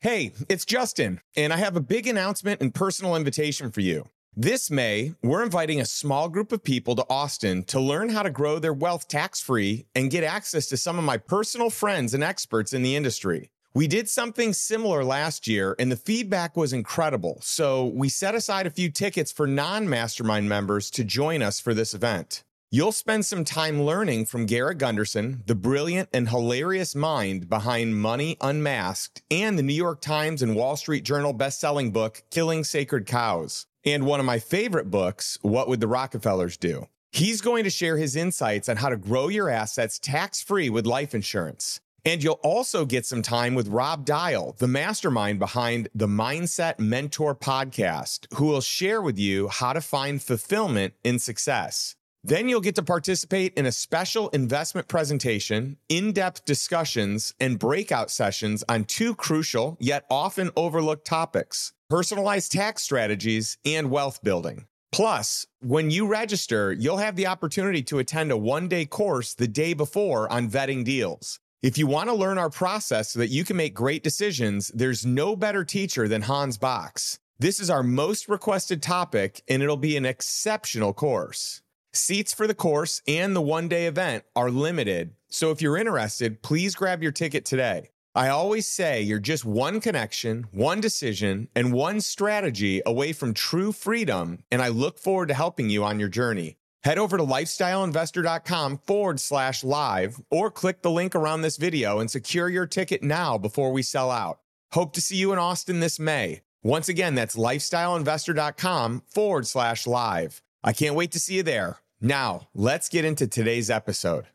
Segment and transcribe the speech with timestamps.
[0.00, 4.08] Hey, it's Justin, and I have a big announcement and personal invitation for you.
[4.36, 8.30] This May, we're inviting a small group of people to Austin to learn how to
[8.30, 12.22] grow their wealth tax free and get access to some of my personal friends and
[12.22, 13.50] experts in the industry.
[13.74, 17.40] We did something similar last year, and the feedback was incredible.
[17.42, 21.74] So we set aside a few tickets for non mastermind members to join us for
[21.74, 22.44] this event.
[22.70, 28.36] You'll spend some time learning from Garrett Gunderson, the brilliant and hilarious mind behind Money
[28.42, 33.64] Unmasked and the New York Times and Wall Street Journal best-selling book Killing Sacred Cows,
[33.86, 36.88] and one of my favorite books, What Would the Rockefellers Do?
[37.10, 41.14] He's going to share his insights on how to grow your assets tax-free with life
[41.14, 41.80] insurance.
[42.04, 47.34] And you'll also get some time with Rob Dial, the mastermind behind the Mindset Mentor
[47.34, 51.94] podcast, who will share with you how to find fulfillment in success.
[52.28, 58.10] Then you'll get to participate in a special investment presentation, in depth discussions, and breakout
[58.10, 64.66] sessions on two crucial yet often overlooked topics personalized tax strategies and wealth building.
[64.92, 69.48] Plus, when you register, you'll have the opportunity to attend a one day course the
[69.48, 71.40] day before on vetting deals.
[71.62, 75.06] If you want to learn our process so that you can make great decisions, there's
[75.06, 77.20] no better teacher than Hans Box.
[77.38, 81.62] This is our most requested topic, and it'll be an exceptional course.
[81.98, 86.42] Seats for the course and the one day event are limited, so if you're interested,
[86.42, 87.90] please grab your ticket today.
[88.14, 93.72] I always say you're just one connection, one decision, and one strategy away from true
[93.72, 96.56] freedom, and I look forward to helping you on your journey.
[96.84, 102.10] Head over to lifestyleinvestor.com forward slash live or click the link around this video and
[102.10, 104.38] secure your ticket now before we sell out.
[104.72, 106.42] Hope to see you in Austin this May.
[106.62, 110.42] Once again, that's lifestyleinvestor.com forward slash live.
[110.62, 111.78] I can't wait to see you there.
[112.00, 114.26] Now, let's get into today's episode.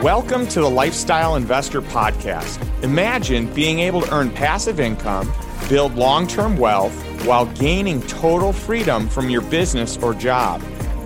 [0.00, 2.62] Welcome to the Lifestyle Investor Podcast.
[2.84, 5.32] Imagine being able to earn passive income,
[5.68, 6.94] build long term wealth,
[7.26, 10.62] while gaining total freedom from your business or job.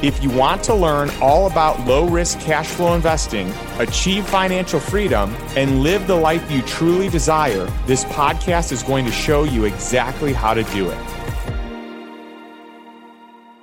[0.00, 5.34] If you want to learn all about low risk cash flow investing, achieve financial freedom,
[5.56, 10.32] and live the life you truly desire, this podcast is going to show you exactly
[10.32, 10.98] how to do it.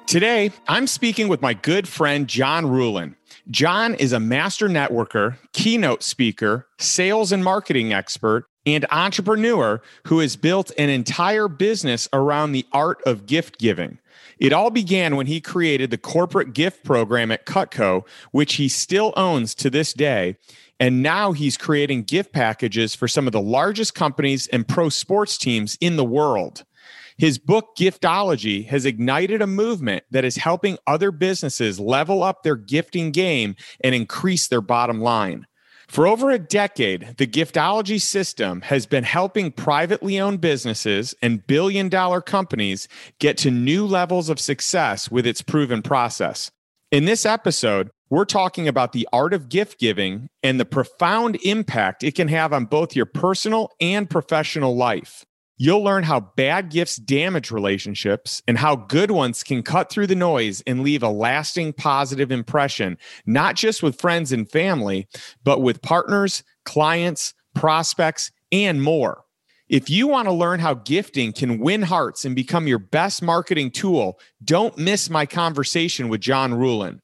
[0.08, 3.16] Today, I'm speaking with my good friend, John Ruhlin.
[3.50, 10.36] John is a master networker, keynote speaker, sales and marketing expert, and entrepreneur who has
[10.36, 14.00] built an entire business around the art of gift giving.
[14.40, 19.14] It all began when he created the corporate gift program at Cutco, which he still
[19.16, 20.38] owns to this day.
[20.80, 25.38] And now he's creating gift packages for some of the largest companies and pro sports
[25.38, 26.66] teams in the world.
[27.18, 32.58] His book, Giftology, has ignited a movement that is helping other businesses level up their
[32.58, 35.48] gifting game and increase their bottom line.
[35.88, 41.90] For over a decade, the giftology system has been helping privately owned businesses and billion
[41.90, 42.88] dollar companies
[43.20, 46.52] get to new levels of success with its proven process.
[46.92, 52.04] In this episode, we're talking about the art of gift giving and the profound impact
[52.04, 55.26] it can have on both your personal and professional life.
[55.58, 60.16] You'll learn how bad gifts damage relationships and how good ones can cut through the
[60.16, 65.08] noise and leave a lasting positive impression, not just with friends and family,
[65.46, 69.24] but with partners, clients, prospects, and more.
[69.70, 73.72] If you want to learn how gifting can win hearts and become your best marketing
[73.72, 77.00] tool, don't miss my conversation with John Ruhlin.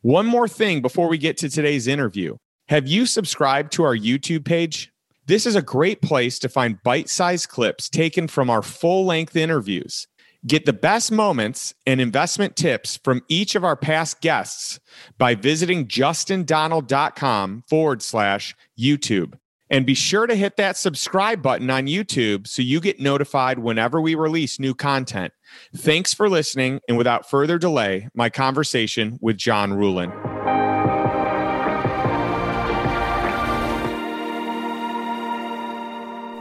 [0.00, 2.36] One more thing before we get to today's interview.
[2.68, 4.92] Have you subscribed to our YouTube page?
[5.26, 9.34] This is a great place to find bite sized clips taken from our full length
[9.34, 10.06] interviews.
[10.46, 14.78] Get the best moments and investment tips from each of our past guests
[15.18, 19.34] by visiting justindonald.com forward slash YouTube.
[19.68, 24.00] And be sure to hit that subscribe button on YouTube so you get notified whenever
[24.00, 25.32] we release new content.
[25.74, 26.78] Thanks for listening.
[26.86, 30.35] And without further delay, my conversation with John Ruhlin.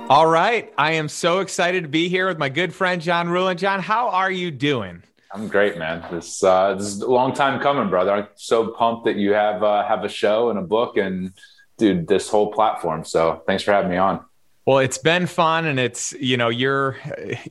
[0.07, 0.71] All right.
[0.77, 3.57] I am so excited to be here with my good friend, John Ruhlin.
[3.57, 5.01] John, how are you doing?
[5.31, 6.05] I'm great, man.
[6.11, 8.11] This uh, this is a long time coming, brother.
[8.11, 11.33] I'm so pumped that you have uh, have a show and a book, and
[11.79, 13.03] dude, this whole platform.
[13.03, 14.23] So thanks for having me on.
[14.65, 16.97] Well, it's been fun and it's, you know, you're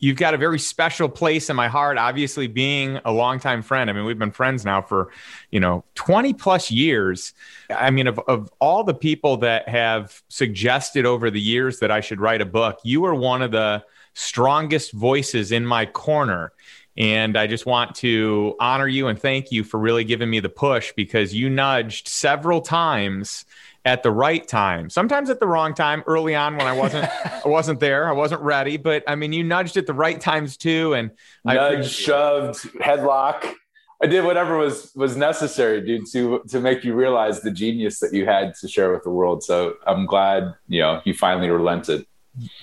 [0.00, 3.88] you've got a very special place in my heart, obviously being a longtime friend.
[3.88, 5.12] I mean, we've been friends now for,
[5.52, 7.32] you know, 20 plus years.
[7.70, 12.00] I mean, of, of all the people that have suggested over the years that I
[12.00, 13.84] should write a book, you are one of the
[14.14, 16.52] strongest voices in my corner.
[16.96, 20.48] And I just want to honor you and thank you for really giving me the
[20.48, 23.44] push because you nudged several times
[23.84, 24.88] at the right time.
[24.88, 28.08] Sometimes at the wrong time early on when I wasn't I wasn't there.
[28.08, 31.10] I wasn't ready, but I mean you nudged at the right times too and
[31.44, 33.54] I nudged, shoved, headlock.
[34.02, 38.12] I did whatever was was necessary, dude, to to make you realize the genius that
[38.12, 39.42] you had to share with the world.
[39.42, 42.06] So I'm glad, you know, you finally relented.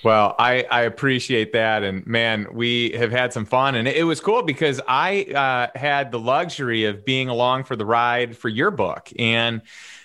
[0.04, 1.84] Well, I, I appreciate that.
[1.84, 3.76] And man, we have had some fun.
[3.76, 7.86] And it was cool because I uh, had the luxury of being along for the
[7.86, 9.10] ride for your book.
[9.18, 9.62] And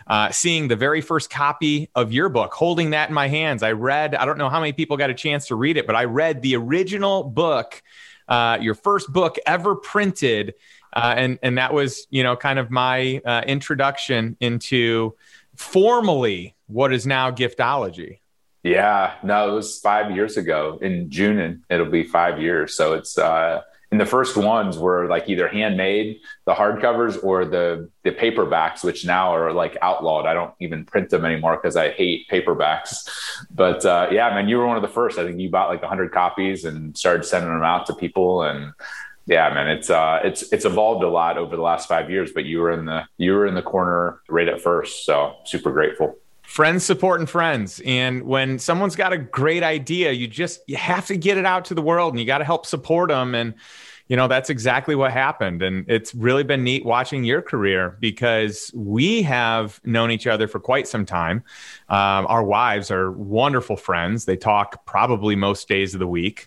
[0.07, 3.65] uh, seeing the very first copy of your book, holding that in my hands.
[3.65, 5.97] I read, I don't know how many people got a chance to read it, but
[5.97, 7.83] I read the original book,
[8.29, 10.55] uh, your first book ever printed.
[10.93, 15.15] Uh, and, and that was, you know, kind of my uh, introduction into
[15.57, 18.21] formally what is now giftology.
[18.67, 22.75] Yeah, no, it was five years ago in June, and it'll be five years.
[22.75, 27.89] So it's, uh, and the first ones were like either handmade, the hardcovers, or the
[28.03, 30.27] the paperbacks, which now are like outlawed.
[30.27, 33.09] I don't even print them anymore because I hate paperbacks.
[33.53, 35.17] But uh, yeah, man, you were one of the first.
[35.17, 38.43] I think you bought like a hundred copies and started sending them out to people.
[38.43, 38.73] And
[39.27, 42.33] yeah, man, it's uh, it's it's evolved a lot over the last five years.
[42.33, 45.71] But you were in the you were in the corner right at first, so super
[45.71, 46.17] grateful
[46.47, 47.83] friends supporting friends.
[47.85, 51.67] And when someone's got a great idea you just you have to get it out
[51.67, 53.55] to the world and you got to help support them and
[54.09, 55.63] you know, that's exactly what happened.
[55.63, 60.61] And it's really been neat watching your career because we have known each other for
[60.61, 61.43] quite some time.
[61.89, 64.25] Um, our wives are wonderful friends.
[64.25, 66.47] They talk probably most days of the week.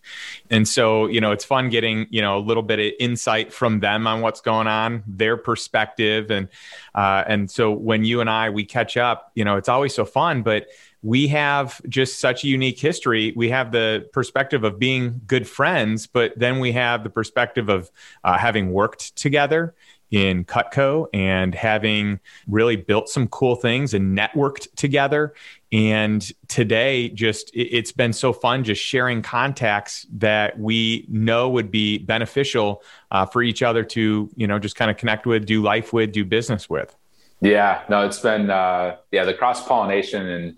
[0.50, 3.82] And so, you know, it's fun getting, you know, a little bit of insight from
[3.82, 6.32] them on what's going on, their perspective.
[6.32, 6.48] And,
[6.96, 10.06] uh, and so when you and I, we catch up, you know, it's always so
[10.06, 10.68] fun, but
[11.02, 13.34] we have just such a unique history.
[13.36, 17.90] We have the perspective of being good friends, but then we have the perspective of
[18.24, 19.76] uh, having worked together
[20.12, 25.34] in Cutco and having really built some cool things and networked together.
[25.72, 32.00] And today, just it's been so fun just sharing contacts that we know would be
[32.00, 32.82] beneficial
[33.12, 36.12] uh, for each other to, you know, just kind of connect with, do life with,
[36.12, 36.96] do business with.
[37.42, 40.58] Yeah, no, it's been uh, yeah the cross pollination and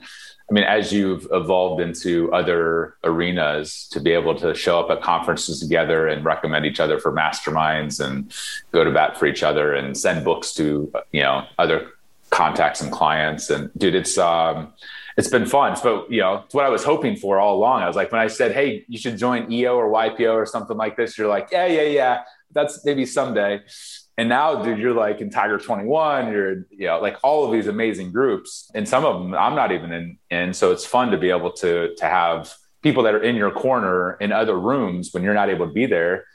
[0.50, 5.02] I mean as you've evolved into other arenas to be able to show up at
[5.02, 8.34] conferences together and recommend each other for masterminds and
[8.72, 11.92] go to bat for each other and send books to you know other
[12.32, 14.74] contacts and clients and dude it's um
[15.18, 15.78] it's been fun.
[15.82, 17.84] But you know, it's what I was hoping for all along.
[17.84, 20.78] I was like, when I said, "Hey, you should join EO or YPO or something
[20.78, 23.62] like this," you're like, "Yeah, yeah, yeah, that's maybe someday."
[24.18, 27.68] And now, dude, you're like in Tiger 21, you're, you know, like all of these
[27.68, 28.70] amazing groups.
[28.76, 30.18] And some of them I'm not even in.
[30.30, 33.52] And so it's fun to be able to, to have people that are in your
[33.52, 36.26] corner in other rooms when you're not able to be there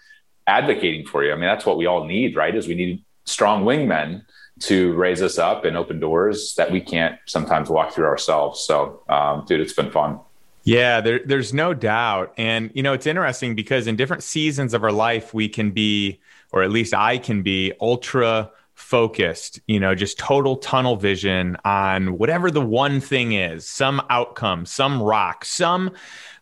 [0.47, 1.33] advocating for you.
[1.33, 2.55] I mean, that's what we all need, right?
[2.55, 4.23] Is we need strong wingmen
[4.59, 8.61] to raise us up and open doors that we can't sometimes walk through ourselves.
[8.61, 10.21] So, um, dude, it's been fun.
[10.65, 12.33] Yeah, there, there's no doubt.
[12.37, 16.21] And, you know, it's interesting because in different seasons of our life, we can be
[16.53, 22.19] or at least I can be ultra focused, you know, just total tunnel vision on
[22.19, 25.93] whatever the one thing is, some outcome, some rock, some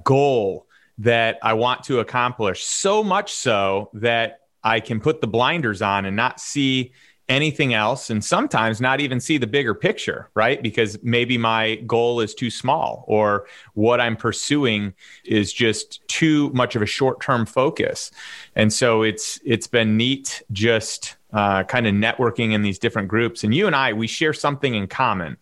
[0.02, 0.66] goal
[0.98, 2.64] that I want to accomplish.
[2.64, 6.92] So much so that I can put the blinders on and not see
[7.28, 10.62] anything else and sometimes not even see the bigger picture right?
[10.62, 14.92] Because maybe my goal is too small or what i'm pursuing
[15.24, 18.10] is just too much of a short-term focus.
[18.56, 23.42] And so it's it's been neat just uh, kind of networking in these different groups.
[23.44, 25.36] And you and i we share something in common.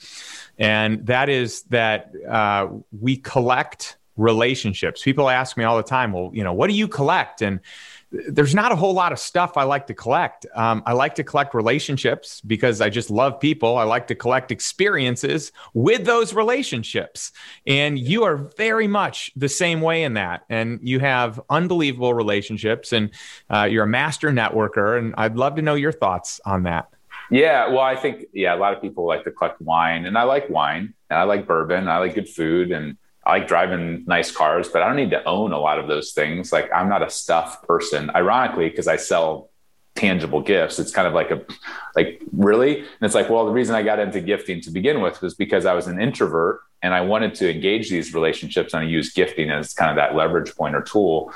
[0.58, 2.68] And that is that uh,
[3.00, 5.02] we collect relationships.
[5.02, 7.42] People ask me all the time well you know what do you collect?
[7.42, 7.60] And
[8.12, 10.46] there's not a whole lot of stuff I like to collect.
[10.54, 13.78] Um, I like to collect relationships because I just love people.
[13.78, 17.32] I like to collect experiences with those relationships.
[17.66, 20.44] And you are very much the same way in that.
[20.50, 23.10] And you have unbelievable relationships and
[23.48, 24.98] uh, you're a master networker.
[24.98, 26.88] And I'd love to know your thoughts on that.
[27.30, 30.24] Yeah, well, I think, yeah, a lot of people like to collect wine, and I
[30.24, 34.30] like wine, and I like bourbon, I like good food, and I like driving nice
[34.32, 36.52] cars, but I don't need to own a lot of those things.
[36.52, 39.50] Like I'm not a stuff person, ironically, because I sell
[39.94, 40.78] tangible gifts.
[40.78, 41.42] It's kind of like a,
[41.94, 45.22] like really, and it's like, well, the reason I got into gifting to begin with
[45.22, 48.88] was because I was an introvert and I wanted to engage these relationships and I
[48.88, 51.32] use gifting as kind of that leverage point or tool.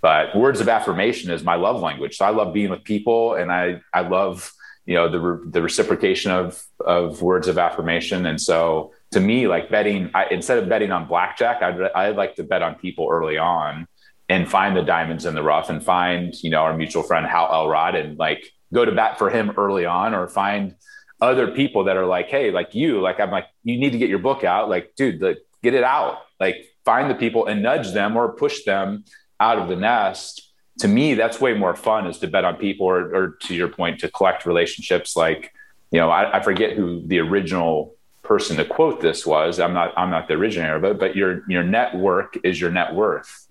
[0.00, 2.16] But words of affirmation is my love language.
[2.16, 4.52] So I love being with people and I I love
[4.86, 8.24] you know the the reciprocation of of words of affirmation.
[8.24, 12.36] And so to me, like betting, I, instead of betting on blackjack, I'd I'd like
[12.36, 13.86] to bet on people early on
[14.28, 17.48] and find the diamonds in the rough and find you know our mutual friend Hal
[17.52, 20.74] Elrod and like go to bat for him early on or find
[21.20, 24.08] other people that are like hey like you like i'm like you need to get
[24.08, 24.68] your book out.
[24.68, 26.22] Like dude like, get it out.
[26.38, 29.04] Like find the people and nudge them or push them
[29.40, 30.42] out of the nest.
[30.80, 33.68] To me that's way more fun is to bet on people or, or to your
[33.68, 35.52] point to collect relationships like
[35.90, 37.95] you know I, I forget who the original
[38.26, 41.42] person to quote this was i'm not i'm not the originator of it but your
[41.48, 43.48] your network is your net worth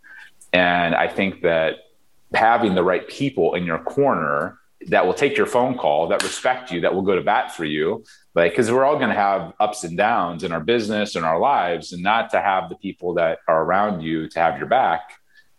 [0.53, 1.75] and i think that
[2.34, 6.72] having the right people in your corner that will take your phone call, that respect
[6.72, 8.03] you, that will go to bat for you.
[8.36, 11.39] Like, because we're all going to have ups and downs in our business and our
[11.39, 15.13] lives, and not to have the people that are around you to have your back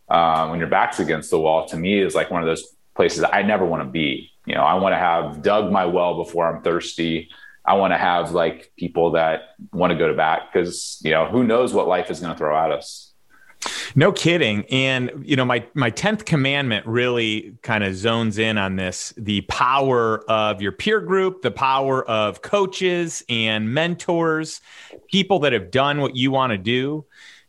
[0.09, 1.67] um, when your back's against the wall.
[1.69, 4.31] To me, is like one of those places I never want to be.
[4.45, 7.31] You know, I want to have dug my well before I'm thirsty.
[7.67, 11.27] I want to have like people that want to go to bat because you know
[11.27, 13.13] who knows what life is going to throw at us.
[13.95, 14.65] No kidding.
[14.67, 19.41] And you know, my my 10th commandment really kind of zones in on this, the
[19.43, 24.61] power of your peer group, the power of coaches and mentors,
[25.11, 27.05] people that have done what you want to do,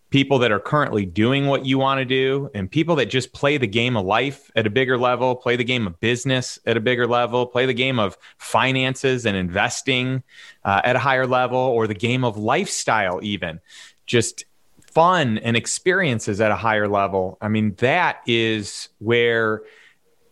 [0.10, 3.58] people that are currently doing what you want to do, and people that just play
[3.58, 6.80] the game of life at a bigger level, play the game of business at a
[6.80, 10.24] bigger level, play the game of finances and investing
[10.64, 13.60] uh, at a higher level, or the game of lifestyle even.
[14.06, 14.46] Just
[14.80, 17.38] fun and experiences at a higher level.
[17.42, 19.62] I mean, that is where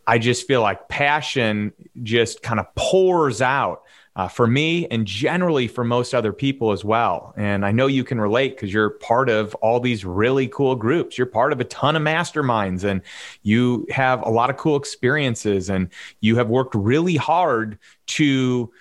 [0.07, 3.83] I just feel like passion just kind of pours out
[4.15, 7.33] uh, for me and generally for most other people as well.
[7.35, 11.17] And I know you can relate because you're part of all these really cool groups.
[11.17, 13.01] You're part of a ton of masterminds and
[13.43, 15.89] you have a lot of cool experiences and
[16.21, 18.71] you have worked really hard to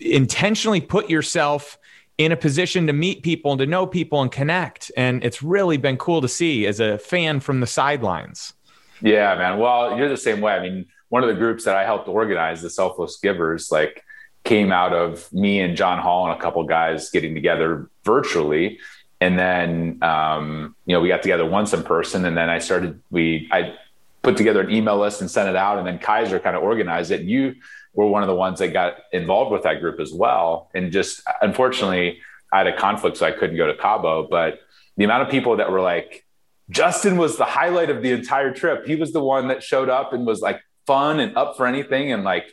[0.00, 1.78] intentionally put yourself
[2.16, 4.90] in a position to meet people and to know people and connect.
[4.96, 8.54] And it's really been cool to see as a fan from the sidelines.
[9.02, 9.58] Yeah, man.
[9.58, 10.54] Well, you're the same way.
[10.54, 14.02] I mean, one of the groups that I helped organize, the Selfless Givers, like
[14.46, 18.78] came out of me and John Hall and a couple guys getting together virtually.
[19.20, 22.24] And then, um, you know, we got together once in person.
[22.24, 23.74] And then I started, we, I
[24.22, 25.78] put together an email list and sent it out.
[25.78, 27.20] And then Kaiser kind of organized it.
[27.20, 27.56] And you,
[27.96, 30.70] were one of the ones that got involved with that group as well.
[30.74, 32.20] And just unfortunately,
[32.52, 34.28] I had a conflict, so I couldn't go to Cabo.
[34.28, 34.60] But
[34.96, 36.24] the amount of people that were like,
[36.70, 38.86] Justin was the highlight of the entire trip.
[38.86, 42.12] He was the one that showed up and was like fun and up for anything
[42.12, 42.44] and like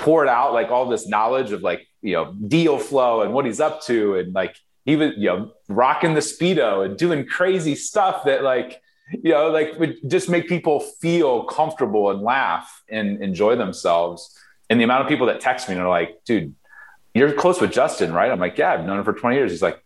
[0.00, 3.60] poured out like all this knowledge of like, you know, deal flow and what he's
[3.60, 4.16] up to.
[4.16, 8.80] And like he was, you know, rocking the Speedo and doing crazy stuff that like,
[9.12, 14.36] you know, like would just make people feel comfortable and laugh and enjoy themselves
[14.70, 16.54] and the amount of people that text me and are like, dude,
[17.12, 18.30] you're close with Justin, right?
[18.30, 19.50] I'm like, yeah, I've known him for 20 years.
[19.50, 19.84] He's like,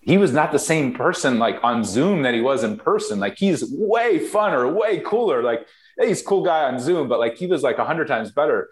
[0.00, 3.18] he was not the same person like on Zoom that he was in person.
[3.18, 5.42] Like he's way funner, way cooler.
[5.42, 5.66] Like,
[5.98, 8.30] hey, he's a cool guy on Zoom, but like he was like a hundred times
[8.30, 8.68] better.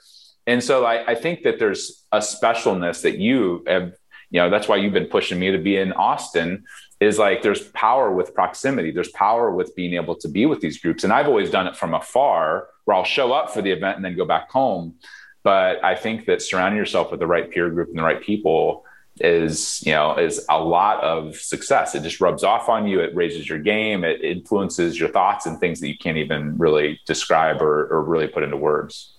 [0.47, 3.93] And so I, I think that there's a specialness that you have,
[4.31, 6.65] you know, that's why you've been pushing me to be in Austin
[7.01, 8.91] is like there's power with proximity.
[8.91, 11.05] There's power with being able to be with these groups.
[11.05, 14.05] And I've always done it from afar where I'll show up for the event and
[14.05, 14.95] then go back home.
[15.43, 18.85] But I think that surrounding yourself with the right peer group and the right people
[19.19, 23.15] is you know is a lot of success it just rubs off on you it
[23.15, 27.63] raises your game it influences your thoughts and things that you can't even really describe
[27.63, 29.16] or, or really put into words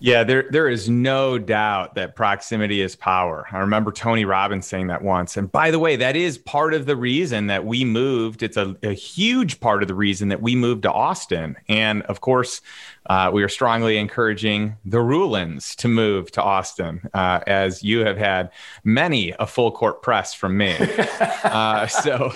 [0.00, 3.46] yeah, there there is no doubt that proximity is power.
[3.52, 5.36] I remember Tony Robbins saying that once.
[5.36, 8.42] And by the way, that is part of the reason that we moved.
[8.42, 11.56] It's a, a huge part of the reason that we moved to Austin.
[11.68, 12.62] And of course,
[13.06, 18.16] uh, we are strongly encouraging the Ruhlins to move to Austin, uh, as you have
[18.16, 18.50] had
[18.84, 20.76] many a full court press from me.
[21.44, 22.32] uh, so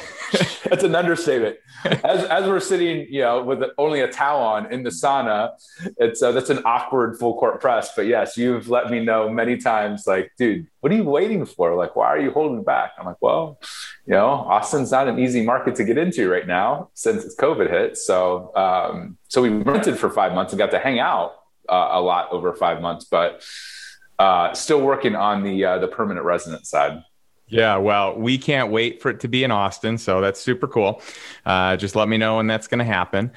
[0.64, 1.56] that's an understatement.
[1.84, 5.50] As, as we're sitting, you know, with only a towel on in the sauna,
[5.98, 7.94] it's uh, that's an awkward full court press.
[7.94, 11.74] But yes, you've let me know many times, like, dude, what are you waiting for?
[11.74, 12.92] Like, why are you holding back?
[12.98, 13.58] I'm like, well,
[14.06, 17.70] you know, Austin's not an easy market to get into right now since it's COVID
[17.70, 17.96] hit.
[17.96, 21.32] So, um, so we rented for five months and got to hang out
[21.68, 23.42] uh, a lot over five months, but
[24.18, 27.02] uh, still working on the uh, the permanent resident side.
[27.48, 31.02] Yeah, well, we can't wait for it to be in Austin, so that's super cool.
[31.44, 33.32] Uh, just let me know when that's going to happen.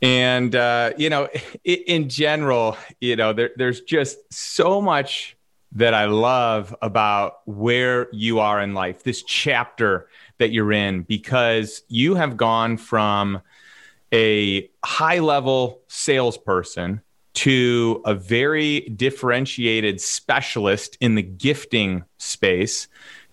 [0.00, 1.28] And uh, you know,
[1.64, 5.36] in general, you know, there, there's just so much
[5.72, 10.08] that I love about where you are in life, this chapter
[10.38, 13.42] that you're in, because you have gone from
[14.12, 17.02] a high level salesperson
[17.34, 22.88] to a very differentiated specialist in the gifting space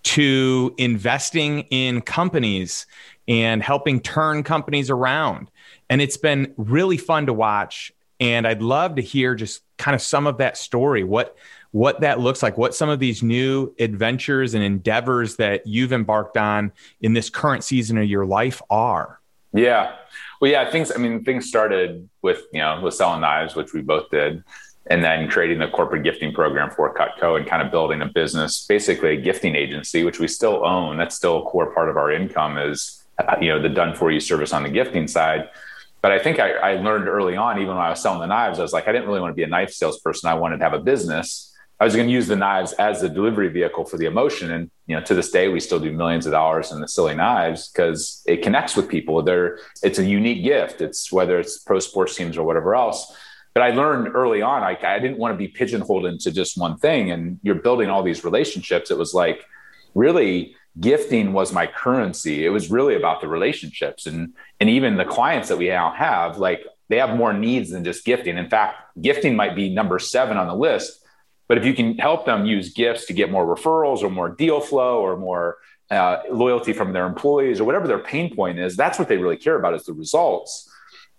[0.06, 2.86] to investing in companies
[3.28, 5.50] and helping turn companies around.
[5.90, 7.92] And it's been really fun to watch.
[8.20, 11.04] And I'd love to hear just kind of some of that story.
[11.04, 11.36] What
[11.72, 16.38] what that looks like, what some of these new adventures and endeavors that you've embarked
[16.38, 16.72] on
[17.02, 19.20] in this current season of your life are.
[19.52, 19.96] Yeah.
[20.40, 23.82] Well, yeah, things, I mean, things started with, you know, with selling knives, which we
[23.82, 24.42] both did,
[24.88, 28.66] and then creating the corporate gifting program for Cutco and kind of building a business,
[28.68, 30.98] basically a gifting agency, which we still own.
[30.98, 34.12] That's still a core part of our income is, uh, you know, the done for
[34.12, 35.50] you service on the gifting side.
[36.02, 38.60] But I think I, I learned early on, even when I was selling the knives,
[38.60, 40.30] I was like, I didn't really want to be a knife salesperson.
[40.30, 43.10] I wanted to have a business I was going to use the knives as the
[43.10, 44.52] delivery vehicle for the emotion.
[44.52, 47.16] And, you know, to this day, we still do millions of dollars in the silly
[47.16, 49.22] knives because it connects with people.
[49.22, 50.80] They're, it's a unique gift.
[50.80, 53.14] It's whether it's pro sports teams or whatever else.
[53.56, 57.10] But I learned early on, I, didn't want to be pigeonholed into just one thing.
[57.10, 58.92] And you're building all these relationships.
[58.92, 59.44] It was like
[59.96, 62.46] really gifting was my currency.
[62.46, 66.38] It was really about the relationships and, and even the clients that we now have,
[66.38, 68.38] like they have more needs than just gifting.
[68.38, 71.02] In fact, gifting might be number seven on the list
[71.48, 74.60] but if you can help them use gifts to get more referrals or more deal
[74.60, 75.58] flow or more
[75.92, 79.38] uh, loyalty from their employees or whatever their pain point is, that's what they really
[79.38, 80.70] care about is the results.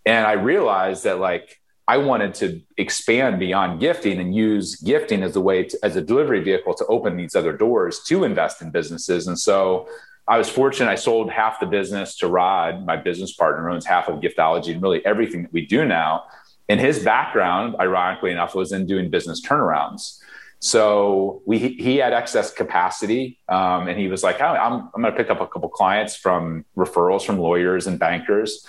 [0.05, 5.37] And I realized that like I wanted to expand beyond gifting and use gifting as
[5.37, 8.71] a way to, as a delivery vehicle to open these other doors to invest in
[8.71, 9.29] businesses.
[9.29, 9.89] And so
[10.27, 10.91] I was fortunate.
[10.91, 14.83] I sold half the business to Rod, my business partner, owns half of Giftology and
[14.83, 16.25] really everything that we do now
[16.69, 20.19] and his background, ironically enough, was in doing business turnarounds.
[20.59, 25.17] So we he had excess capacity, um, and he was like, "I'm I'm going to
[25.17, 28.67] pick up a couple clients from referrals from lawyers and bankers."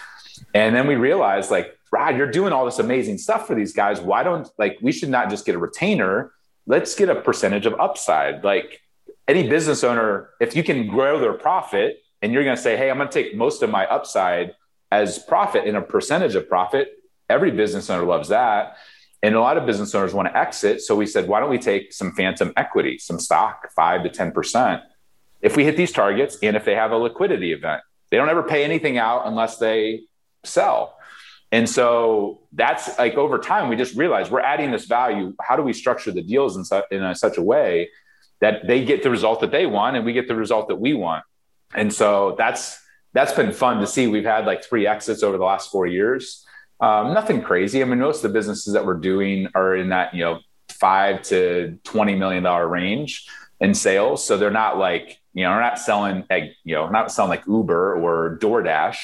[0.53, 3.99] And then we realized, like, Rod, you're doing all this amazing stuff for these guys.
[3.99, 6.31] Why don't like we should not just get a retainer?
[6.65, 8.43] Let's get a percentage of upside.
[8.43, 8.81] Like
[9.27, 12.89] any business owner, if you can grow their profit, and you're going to say, "Hey,
[12.89, 14.55] I'm going to take most of my upside
[14.91, 16.97] as profit in a percentage of profit,"
[17.29, 18.77] Every business owner loves that.
[19.23, 20.81] And a lot of business owners want to exit.
[20.81, 24.81] So we said, why don't we take some phantom equity, some stock, five to 10%?
[25.41, 28.43] If we hit these targets and if they have a liquidity event, they don't ever
[28.43, 30.01] pay anything out unless they
[30.43, 30.96] sell.
[31.51, 35.33] And so that's like over time, we just realized we're adding this value.
[35.41, 37.89] How do we structure the deals in, su- in a, such a way
[38.41, 40.93] that they get the result that they want and we get the result that we
[40.93, 41.23] want?
[41.73, 42.79] And so that's
[43.13, 44.07] that's been fun to see.
[44.07, 46.45] We've had like three exits over the last four years.
[46.79, 47.81] Um, nothing crazy.
[47.81, 51.23] I mean, most of the businesses that we're doing are in that, you know, five
[51.23, 53.27] to $20 million range
[53.59, 54.23] in sales.
[54.25, 57.47] So they're not like, you know, we're not selling, like, you know, not selling like
[57.47, 58.97] Uber or DoorDash.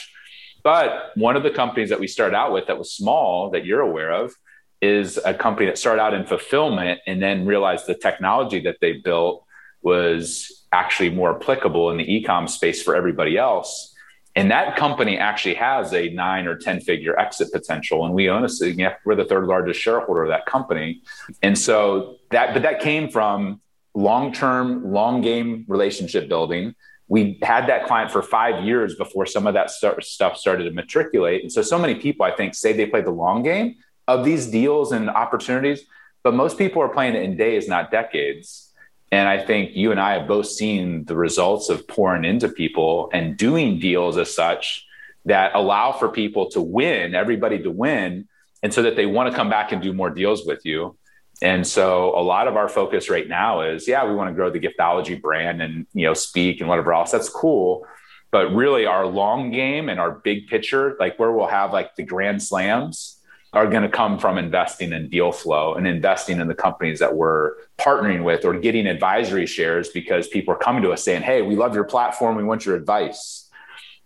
[0.64, 3.82] But one of the companies that we started out with that was small that you're
[3.82, 4.34] aware of
[4.82, 8.94] is a company that started out in fulfillment and then realized the technology that they
[8.94, 9.46] built
[9.82, 13.94] was actually more applicable in the e-com space for everybody else
[14.36, 18.06] and that company actually has a nine or 10 figure exit potential.
[18.06, 21.02] And we own a, we're the third largest shareholder of that company.
[21.44, 23.62] And so that, but that came from
[23.94, 26.74] long term, long game relationship building.
[27.14, 30.72] We had that client for five years before some of that st- stuff started to
[30.72, 31.44] matriculate.
[31.44, 33.76] And so, so many people, I think, say they play the long game
[34.08, 35.82] of these deals and opportunities,
[36.24, 38.72] but most people are playing it in days, not decades.
[39.12, 43.12] And I think you and I have both seen the results of pouring into people
[43.14, 44.84] and doing deals as such
[45.26, 48.28] that allow for people to win, everybody to win,
[48.64, 50.98] and so that they want to come back and do more deals with you.
[51.44, 54.50] And so a lot of our focus right now is, yeah, we want to grow
[54.50, 57.12] the giftology brand and you know speak and whatever else.
[57.12, 57.86] That's cool.
[58.32, 62.04] But really our long game and our big picture, like where we'll have like the
[62.04, 63.20] grand slams,
[63.52, 67.14] are going to come from investing in deal flow and investing in the companies that
[67.14, 71.42] we're partnering with or getting advisory shares because people are coming to us saying, Hey,
[71.42, 72.38] we love your platform.
[72.38, 73.50] We want your advice.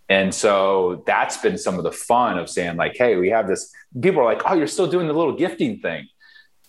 [0.10, 3.73] And so that's been some of the fun of saying, like, hey, we have this.
[4.02, 6.08] People are like, oh, you're still doing the little gifting thing.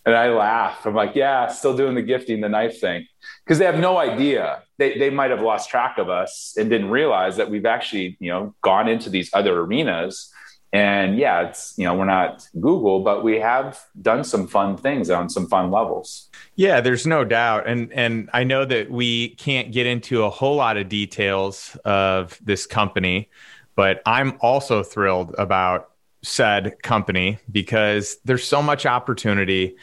[0.08, 0.86] And I laugh.
[0.86, 3.06] I'm like, yeah, still doing the gifting, the knife thing.
[3.44, 4.62] Because they have no idea.
[4.78, 8.30] They, they might have lost track of us and didn't realize that we've actually, you
[8.30, 10.32] know, gone into these other arenas
[10.72, 15.10] and yeah, it's, you know, we're not Google, but we have done some fun things
[15.10, 16.30] on some fun levels.
[16.56, 17.66] Yeah, there's no doubt.
[17.66, 22.38] And and I know that we can't get into a whole lot of details of
[22.42, 23.28] this company,
[23.76, 25.90] but I'm also thrilled about
[26.22, 29.76] said company because there's so much opportunity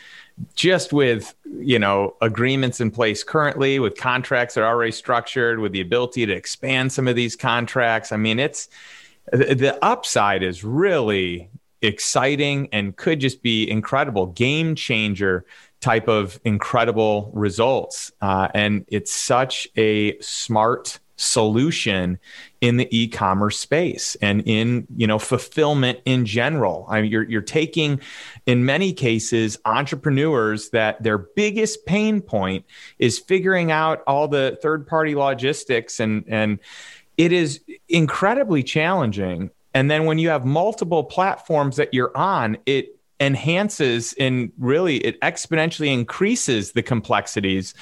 [0.53, 5.71] just with you know agreements in place currently with contracts that are already structured with
[5.71, 8.11] the ability to expand some of these contracts.
[8.11, 8.67] I mean it's
[9.31, 11.49] the upside is really
[11.81, 15.45] exciting and could just be incredible game changer
[15.81, 18.11] type of incredible results.
[18.21, 22.19] Uh, and it's such a smart solution
[22.61, 26.85] in the e-commerce space and in you know fulfillment in general.
[26.89, 28.01] I mean, you're, you're taking
[28.45, 32.65] in many cases entrepreneurs that their biggest pain point
[32.99, 36.59] is figuring out all the third party logistics and and
[37.17, 39.51] it is incredibly challenging.
[39.73, 45.19] And then when you have multiple platforms that you're on it enhances and really it
[45.21, 47.73] exponentially increases the complexities.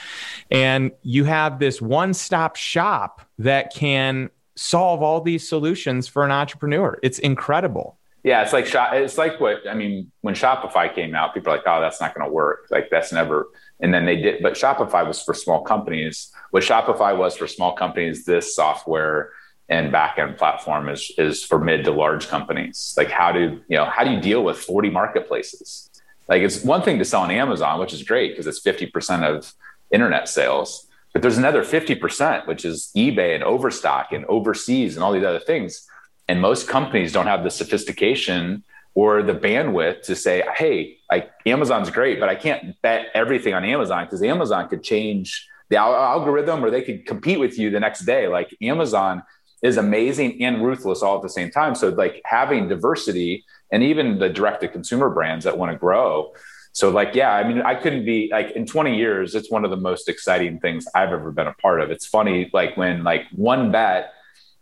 [0.51, 6.99] And you have this one-stop shop that can solve all these solutions for an entrepreneur.
[7.01, 7.97] It's incredible.
[8.23, 11.65] Yeah it's like it's like what i mean when shopify came out people are like
[11.67, 12.67] oh that's not going to work.
[12.71, 13.49] Like that's never
[13.81, 16.31] and then they did but shopify was for small companies.
[16.51, 19.31] What shopify was for small companies this software
[19.69, 22.93] and backend platform is is for mid to large companies.
[22.97, 25.89] Like how do you know how do you deal with 40 marketplaces?
[26.27, 29.53] Like it's one thing to sell on Amazon, which is great because it's 50% of
[29.91, 30.87] internet sales.
[31.11, 35.39] But there's another 50%, which is eBay and Overstock and overseas and all these other
[35.39, 35.87] things.
[36.27, 38.63] And most companies don't have the sophistication
[38.95, 43.65] or the bandwidth to say, hey, like Amazon's great, but I can't bet everything on
[43.65, 48.05] Amazon because Amazon could change the algorithm or they could compete with you the next
[48.05, 48.27] day.
[48.27, 49.23] Like Amazon
[49.63, 51.73] is amazing and ruthless all at the same time.
[51.73, 56.33] So like having diversity and even the direct to consumer brands that want to grow.
[56.73, 59.71] So like, yeah, I mean, I couldn't be like in 20 years, it's one of
[59.71, 61.91] the most exciting things I've ever been a part of.
[61.91, 64.13] It's funny, like when like one bet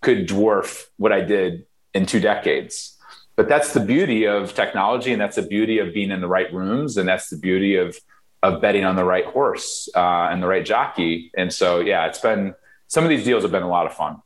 [0.01, 2.97] could dwarf what I did in two decades.
[3.35, 6.53] But that's the beauty of technology, and that's the beauty of being in the right
[6.53, 7.97] rooms, and that's the beauty of
[8.43, 11.31] of betting on the right horse uh, and the right jockey.
[11.37, 12.55] And so, yeah, it's been
[12.87, 14.21] some of these deals have been a lot of fun.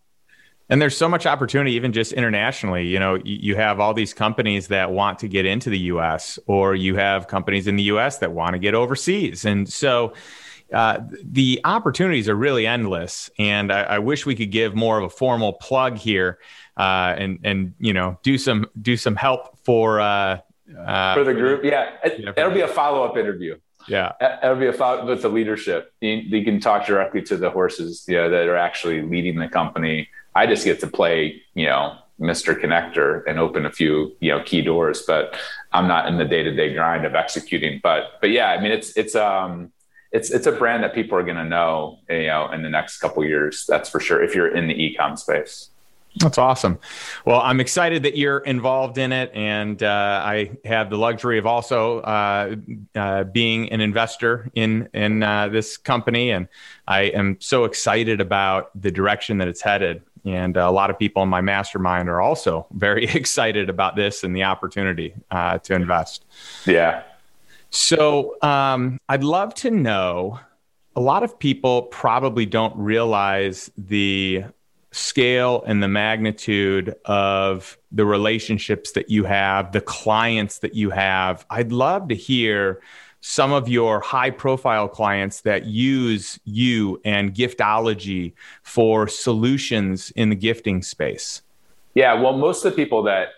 [0.69, 2.87] And there's so much opportunity, even just internationally.
[2.87, 6.73] You know, you have all these companies that want to get into the US, or
[6.73, 9.45] you have companies in the US that want to get overseas.
[9.45, 10.13] And so
[10.73, 13.29] uh, the opportunities are really endless.
[13.37, 16.39] And I, I, wish we could give more of a formal plug here
[16.75, 20.39] uh, and, and, you know, do some, do some help for, uh,
[20.75, 21.63] uh for the group.
[21.63, 21.91] Yeah.
[22.03, 23.59] It, will be a follow up interview.
[23.87, 24.13] Yeah.
[24.41, 25.93] It'll be a follow with the leadership.
[26.01, 29.47] You, you, can talk directly to the horses, you know, that are actually leading the
[29.47, 32.59] company I just get to play, you know, Mr.
[32.59, 35.37] Connector and open a few, you know, key doors, but
[35.71, 37.79] I'm not in the day-to-day grind of executing.
[37.81, 39.71] But but yeah, I mean it's it's um
[40.11, 42.99] it's it's a brand that people are going to know, you know, in the next
[42.99, 43.65] couple years.
[43.67, 44.23] That's for sure.
[44.23, 45.69] If you're in the ecom space.
[46.17, 46.79] That's awesome.
[47.25, 51.45] Well, I'm excited that you're involved in it, and uh, I have the luxury of
[51.45, 52.55] also uh,
[52.95, 56.47] uh, being an investor in in uh, this company, and
[56.87, 60.03] I am so excited about the direction that it's headed.
[60.25, 64.35] And a lot of people in my mastermind are also very excited about this and
[64.35, 66.25] the opportunity uh, to invest.
[66.65, 67.03] Yeah.
[67.69, 70.39] So um, I'd love to know
[70.95, 74.45] a lot of people probably don't realize the
[74.91, 81.45] scale and the magnitude of the relationships that you have, the clients that you have.
[81.49, 82.81] I'd love to hear
[83.27, 90.35] some of your high profile clients that use you and giftology for solutions in the
[90.35, 91.41] gifting space?
[91.95, 93.29] Yeah, well, most of the people that,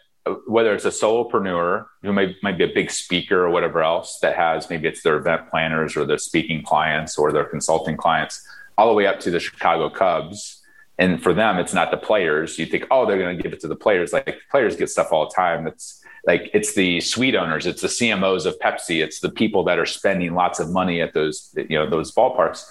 [0.46, 4.36] whether it's a solopreneur who may, might be a big speaker or whatever else that
[4.36, 8.46] has maybe it's their event planners or their speaking clients or their consulting clients,
[8.78, 10.62] all the way up to the Chicago Cubs.
[10.98, 12.60] And for them, it's not the players.
[12.60, 14.12] You think, oh, they're going to give it to the players.
[14.12, 15.66] Like players get stuff all the time.
[15.66, 19.80] It's like it's the suite owners, it's the CMOs of Pepsi, it's the people that
[19.80, 22.66] are spending lots of money at those you know those ballparks.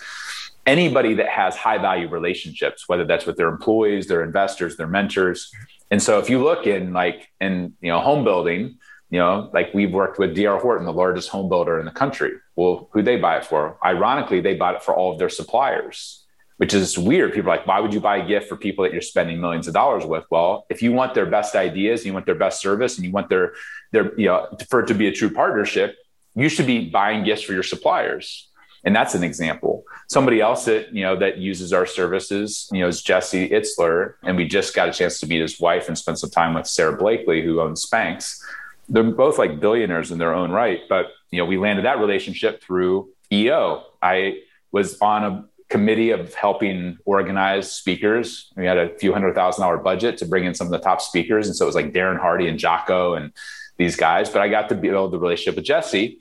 [0.66, 5.50] Anybody that has high value relationships, whether that's with their employees, their investors, their mentors,
[5.90, 9.72] and so if you look in like in you know home building, you know like
[9.72, 12.32] we've worked with DR Horton, the largest home builder in the country.
[12.56, 13.78] Well, who they buy it for?
[13.82, 16.25] Ironically, they bought it for all of their suppliers
[16.58, 17.34] which is weird.
[17.34, 19.68] People are like, why would you buy a gift for people that you're spending millions
[19.68, 20.24] of dollars with?
[20.30, 23.28] Well, if you want their best ideas, you want their best service, and you want
[23.28, 23.52] their
[23.92, 25.96] their you know for it to be a true partnership,
[26.34, 28.48] you should be buying gifts for your suppliers.
[28.84, 29.84] And that's an example.
[30.08, 34.36] Somebody else that you know that uses our services, you know, is Jesse Itzler, and
[34.36, 36.96] we just got a chance to meet his wife and spend some time with Sara
[36.96, 38.40] Blakely, who owns Spanx.
[38.88, 42.62] They're both like billionaires in their own right, but you know, we landed that relationship
[42.62, 43.84] through EO.
[44.00, 48.52] I was on a committee of helping organize speakers.
[48.56, 51.00] We had a few hundred thousand dollar budget to bring in some of the top
[51.00, 51.46] speakers.
[51.48, 53.32] And so it was like Darren Hardy and Jocko and
[53.76, 54.30] these guys.
[54.30, 56.20] But I got to build the relationship with Jesse.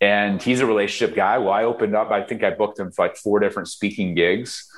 [0.00, 1.38] And he's a relationship guy.
[1.38, 4.70] Well, I opened up, I think I booked him for like four different speaking gigs.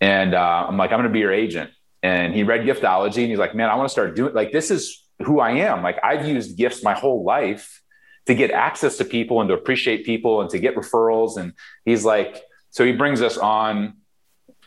[0.00, 1.70] And uh, I'm like, I'm going to be your agent.
[2.02, 4.70] And he read giftology and he's like, man, I want to start doing like this
[4.70, 5.82] is who I am.
[5.82, 7.82] Like I've used gifts my whole life
[8.26, 11.36] to get access to people and to appreciate people and to get referrals.
[11.36, 11.52] And
[11.84, 12.42] he's like,
[12.76, 13.94] so he brings us on,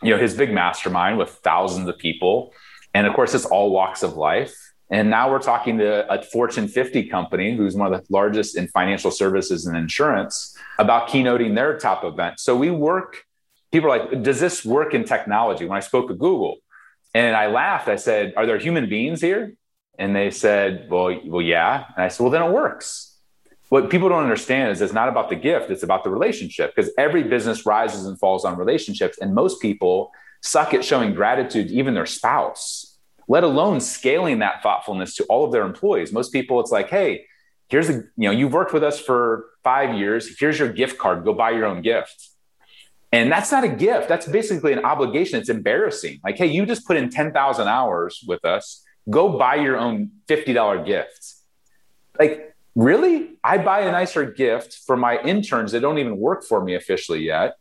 [0.01, 2.55] you know, his big mastermind with thousands of people.
[2.95, 4.55] And of course, it's all walks of life.
[4.89, 8.67] And now we're talking to a Fortune 50 company who's one of the largest in
[8.69, 12.39] financial services and insurance about keynoting their top event.
[12.39, 13.25] So we work,
[13.71, 15.65] people are like, does this work in technology?
[15.65, 16.55] When I spoke to Google
[17.13, 19.53] and I laughed, I said, are there human beings here?
[19.99, 21.85] And they said, well, well, yeah.
[21.95, 23.08] And I said, well, then it works
[23.69, 26.91] what people don't understand is it's not about the gift, it's about the relationship because
[26.97, 29.17] every business rises and falls on relationships.
[29.19, 34.63] And most people suck at showing gratitude to even their spouse, let alone scaling that
[34.63, 36.11] thoughtfulness to all of their employees.
[36.11, 37.25] Most people, it's like, hey,
[37.67, 40.39] here's a, you know, you've worked with us for five years.
[40.39, 41.23] Here's your gift card.
[41.23, 42.29] Go buy your own gift.
[43.11, 44.07] And that's not a gift.
[44.07, 45.39] That's basically an obligation.
[45.39, 46.21] It's embarrassing.
[46.23, 48.83] Like, hey, you just put in 10,000 hours with us.
[49.09, 51.35] Go buy your own $50 gift.
[52.19, 53.37] Like, really?
[53.43, 57.23] I buy a nicer gift for my interns that don't even work for me officially
[57.23, 57.55] yet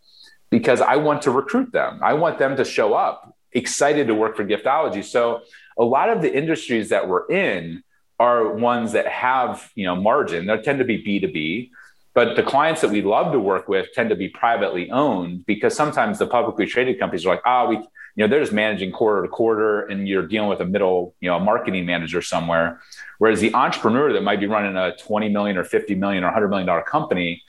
[0.51, 2.01] because I want to recruit them.
[2.03, 5.05] I want them to show up excited to work for Giftology.
[5.05, 5.43] So
[5.79, 7.83] a lot of the industries that we're in
[8.21, 10.47] are ones that have, you know, margin.
[10.47, 11.71] They tend to be B2B,
[12.15, 15.75] but the clients that we love to work with tend to be privately owned because
[15.75, 17.77] sometimes the publicly traded companies are like, ah, oh, we
[18.19, 21.31] you know they're just managing quarter to quarter and you're dealing with a middle you
[21.31, 22.81] know a marketing manager somewhere
[23.19, 26.49] whereas the entrepreneur that might be running a 20 million or 50 million or 100
[26.49, 27.43] million dollar company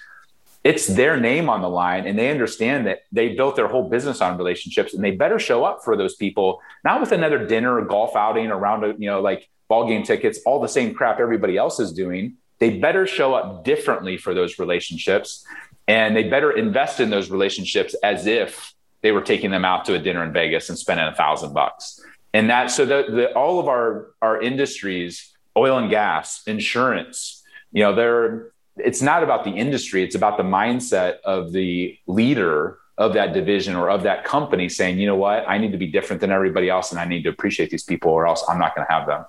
[0.64, 4.20] it's their name on the line and they understand that they built their whole business
[4.20, 7.86] on relationships and they better show up for those people not with another dinner or
[7.86, 11.56] golf outing around a, you know like ball game tickets all the same crap everybody
[11.58, 15.46] else is doing they better show up differently for those relationships
[15.88, 19.96] and they better invest in those relationships as if they were taking them out to
[19.96, 22.00] a dinner in Vegas and spending a thousand bucks.
[22.34, 25.29] And that, so the, the, all of our, our industries,
[25.60, 30.04] oil and gas, insurance, you know, they're, it's not about the industry.
[30.04, 35.00] It's about the mindset of the leader of that division or of that company saying,
[35.00, 37.30] you know what, I need to be different than everybody else and I need to
[37.30, 39.26] appreciate these people or else I'm not going to have them.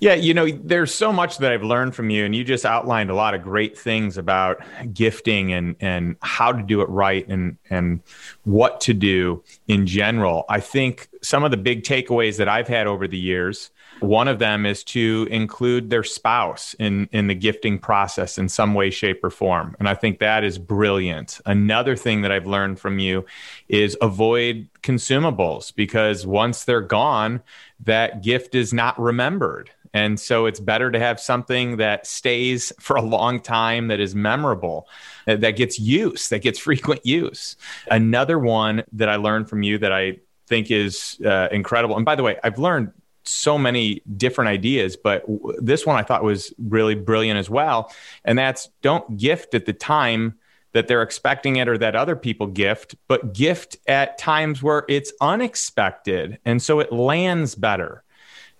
[0.00, 3.10] Yeah, you know, there's so much that I've learned from you, and you just outlined
[3.10, 7.56] a lot of great things about gifting and and how to do it right and
[7.68, 8.00] and
[8.44, 10.44] what to do in general.
[10.48, 14.38] I think some of the big takeaways that I've had over the years one of
[14.38, 19.22] them is to include their spouse in, in the gifting process in some way, shape,
[19.24, 19.76] or form.
[19.78, 21.40] And I think that is brilliant.
[21.46, 23.26] Another thing that I've learned from you
[23.68, 27.42] is avoid consumables because once they're gone,
[27.84, 29.70] that gift is not remembered.
[29.94, 34.14] And so it's better to have something that stays for a long time, that is
[34.14, 34.88] memorable,
[35.26, 37.56] that gets use, that gets frequent use.
[37.90, 41.96] Another one that I learned from you that I think is uh, incredible.
[41.96, 42.92] And by the way, I've learned
[43.28, 47.92] so many different ideas, but w- this one I thought was really brilliant as well.
[48.24, 50.38] And that's don't gift at the time
[50.72, 55.12] that they're expecting it or that other people gift, but gift at times where it's
[55.20, 56.38] unexpected.
[56.44, 58.04] And so it lands better.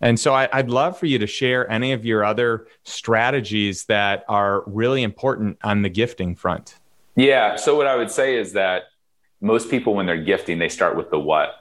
[0.00, 4.24] And so I, would love for you to share any of your other strategies that
[4.28, 6.76] are really important on the gifting front.
[7.16, 7.56] Yeah.
[7.56, 8.84] So what I would say is that
[9.40, 11.54] most people, when they're gifting, they start with the what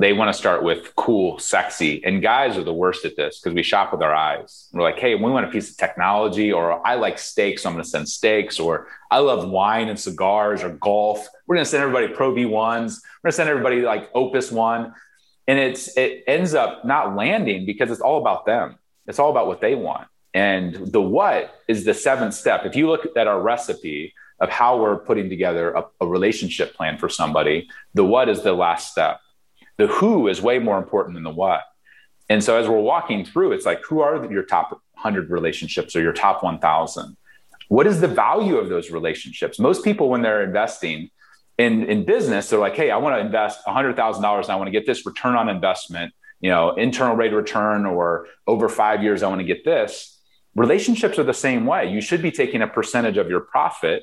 [0.00, 2.02] they want to start with cool, sexy.
[2.04, 4.68] And guys are the worst at this because we shop with our eyes.
[4.72, 7.74] We're like, hey, we want a piece of technology, or I like steaks, so I'm
[7.74, 11.28] going to send steaks, or I love wine and cigars or golf.
[11.46, 12.48] We're going to send everybody Pro V1s.
[12.48, 14.94] We're going to send everybody like Opus One.
[15.46, 18.78] And it's it ends up not landing because it's all about them.
[19.06, 20.08] It's all about what they want.
[20.32, 22.64] And the what is the seventh step.
[22.64, 26.96] If you look at our recipe of how we're putting together a, a relationship plan
[26.96, 29.20] for somebody, the what is the last step
[29.80, 31.62] the who is way more important than the what.
[32.28, 36.02] And so as we're walking through, it's like, who are your top 100 relationships or
[36.02, 37.16] your top 1,000?
[37.68, 39.58] What is the value of those relationships?
[39.58, 41.10] Most people, when they're investing
[41.58, 44.70] in, in business, they're like, hey, I want to invest $100,000 and I want to
[44.70, 49.22] get this return on investment, you know, internal rate of return, or over five years,
[49.22, 50.18] I want to get this.
[50.54, 51.90] Relationships are the same way.
[51.90, 54.02] You should be taking a percentage of your profit.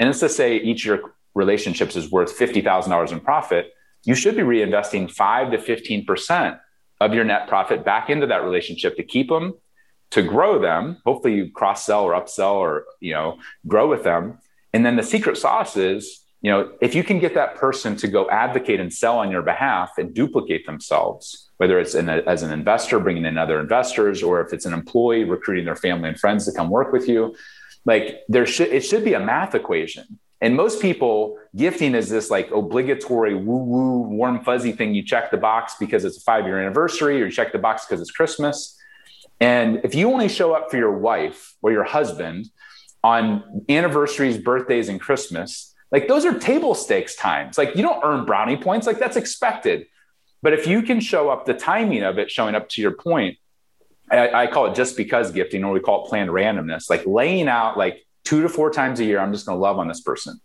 [0.00, 3.72] And let's just say each of your relationships is worth $50,000 in profit
[4.04, 6.58] you should be reinvesting 5 to 15%
[7.00, 9.54] of your net profit back into that relationship to keep them,
[10.10, 10.98] to grow them.
[11.04, 14.38] Hopefully you cross sell or upsell or, you know, grow with them.
[14.72, 18.06] And then the secret sauce is you know, if you can get that person to
[18.06, 22.52] go advocate and sell on your behalf and duplicate themselves, whether it's a, as an
[22.52, 26.44] investor bringing in other investors, or if it's an employee recruiting their family and friends
[26.44, 27.34] to come work with you,
[27.84, 30.20] like there should it should be a math equation.
[30.40, 34.94] And most people, gifting is this like obligatory woo woo warm fuzzy thing.
[34.94, 37.86] You check the box because it's a five year anniversary, or you check the box
[37.86, 38.76] because it's Christmas.
[39.40, 42.50] And if you only show up for your wife or your husband
[43.02, 47.58] on anniversaries, birthdays, and Christmas, like those are table stakes times.
[47.58, 49.86] Like you don't earn brownie points, like that's expected.
[50.42, 53.38] But if you can show up the timing of it, showing up to your point,
[54.10, 57.48] I, I call it just because gifting, or we call it planned randomness, like laying
[57.48, 60.00] out like two to four times a year, I'm just going to love on this
[60.00, 60.40] person.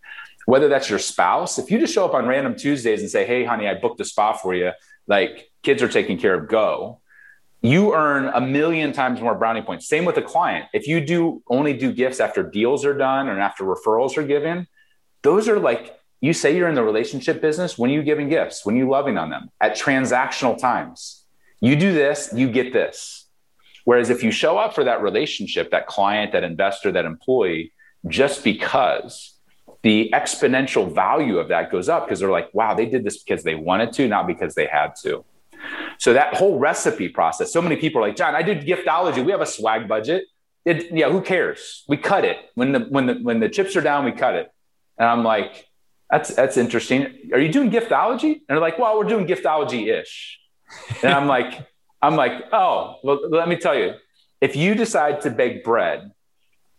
[0.46, 3.43] Whether that's your spouse, if you just show up on random Tuesdays and say, Hey,
[3.43, 4.72] honey, I booked a spa for you,
[5.08, 7.02] like kids are taken care of, go
[7.63, 9.88] you earn a million times more brownie points.
[9.88, 10.65] Same with a client.
[10.74, 14.67] If you do only do gifts after deals are done and after referrals are given,
[15.22, 18.65] those are like you say you're in the relationship business when are you giving gifts,
[18.65, 21.24] when you loving on them at transactional times.
[21.62, 23.22] You do this, you get this.
[23.86, 27.74] Whereas if you show up for that relationship, that client, that investor, that employee,
[28.08, 29.34] just because
[29.82, 33.43] the exponential value of that goes up because they're like, wow, they did this because
[33.43, 35.26] they wanted to, not because they had to.
[35.98, 39.24] So that whole recipe process, so many people are like, John, I did giftology.
[39.24, 40.26] We have a swag budget.
[40.65, 41.84] It, yeah, who cares?
[41.88, 44.50] We cut it when the when the when the chips are down, we cut it.
[44.98, 45.67] And I'm like,
[46.10, 47.08] that's that's interesting.
[47.34, 48.34] Are you doing giftology?
[48.34, 50.39] And they're like, well, we're doing giftology ish.
[51.02, 51.67] And I'm like,
[52.03, 53.93] I'm like, oh, well, let me tell you,
[54.41, 56.11] if you decide to bake bread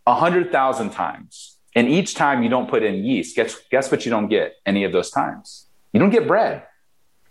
[0.07, 4.05] a hundred thousand times, and each time you don't put in yeast, guess guess what?
[4.05, 5.67] You don't get any of those times.
[5.93, 6.63] You don't get bread.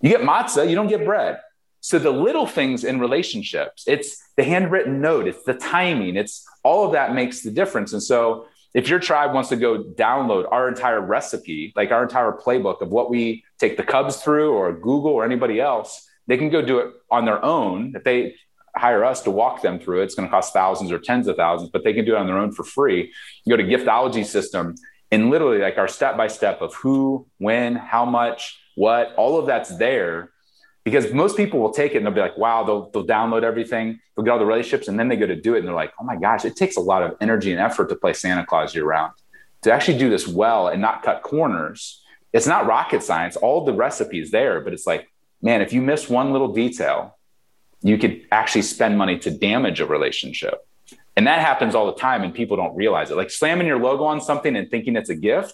[0.01, 1.39] You get matzah, you don't get bread.
[1.79, 6.85] So the little things in relationships, it's the handwritten note, it's the timing, it's all
[6.85, 7.93] of that makes the difference.
[7.93, 12.31] And so if your tribe wants to go download our entire recipe, like our entire
[12.31, 16.49] playbook of what we take the Cubs through or Google or anybody else, they can
[16.49, 17.93] go do it on their own.
[17.95, 18.35] If they
[18.75, 21.35] hire us to walk them through it, it's going to cost thousands or tens of
[21.35, 23.11] thousands, but they can do it on their own for free.
[23.45, 24.75] You go to Giftology System
[25.11, 29.45] and literally like our step by step of who, when, how much, what, all of
[29.45, 30.31] that's there
[30.83, 33.99] because most people will take it and they'll be like, wow, they'll, they'll download everything,
[34.15, 35.93] they'll get all the relationships, and then they go to do it and they're like,
[35.99, 38.75] oh my gosh, it takes a lot of energy and effort to play Santa Claus
[38.75, 39.13] year round.
[39.61, 42.01] To actually do this well and not cut corners,
[42.33, 43.37] it's not rocket science.
[43.37, 45.09] All the recipes there, but it's like,
[45.43, 47.17] man, if you miss one little detail,
[47.81, 50.65] you could actually spend money to damage a relationship.
[51.15, 53.17] And that happens all the time and people don't realize it.
[53.17, 55.53] Like slamming your logo on something and thinking it's a gift,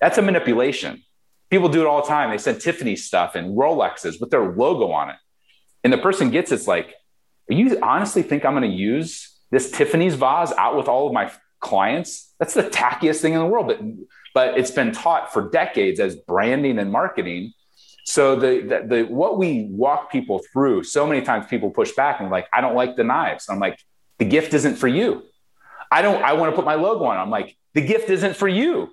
[0.00, 1.02] that's a manipulation
[1.52, 2.30] People do it all the time.
[2.30, 5.16] They send Tiffany stuff and Rolexes with their logo on it.
[5.84, 6.94] And the person gets it's like,
[7.46, 11.30] you honestly think I'm going to use this Tiffany's vase out with all of my
[11.60, 12.32] clients?
[12.38, 13.66] That's the tackiest thing in the world.
[13.66, 13.80] But,
[14.32, 17.52] but it's been taught for decades as branding and marketing.
[18.04, 22.20] So the, the, the what we walk people through, so many times people push back
[22.20, 23.48] and like, I don't like the knives.
[23.48, 23.78] I'm like,
[24.18, 25.22] the gift isn't for you.
[25.90, 27.16] I don't, I want to put my logo on.
[27.16, 28.90] I'm like, the gift isn't for you.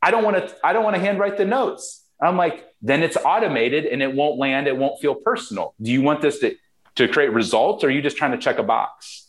[0.00, 2.04] I don't want to, I don't want to handwrite the notes.
[2.20, 4.66] I'm like, then it's automated and it won't land.
[4.66, 5.74] It won't feel personal.
[5.80, 6.54] Do you want this to,
[6.96, 9.28] to create results or are you just trying to check a box?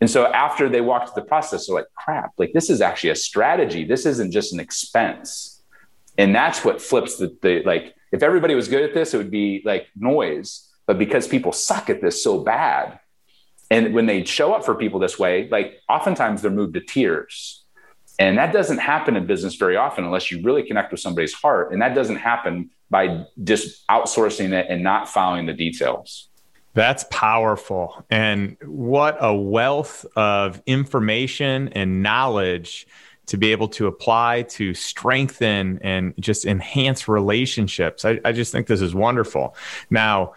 [0.00, 3.10] And so after they walked through the process, they're like, crap, like this is actually
[3.10, 3.84] a strategy.
[3.84, 5.62] This isn't just an expense.
[6.18, 9.30] And that's what flips the, the like, if everybody was good at this, it would
[9.30, 10.68] be like noise.
[10.86, 13.00] But because people suck at this so bad,
[13.70, 17.62] and when they show up for people this way, like oftentimes they're moved to tears
[18.18, 21.72] and that doesn't happen in business very often unless you really connect with somebody's heart.
[21.72, 26.28] And that doesn't happen by just outsourcing it and not following the details.
[26.74, 28.04] That's powerful.
[28.10, 32.86] And what a wealth of information and knowledge
[33.32, 38.04] to be able to apply to strengthen and just enhance relationships.
[38.04, 39.56] I, I, just think this is wonderful.
[39.88, 40.34] Now,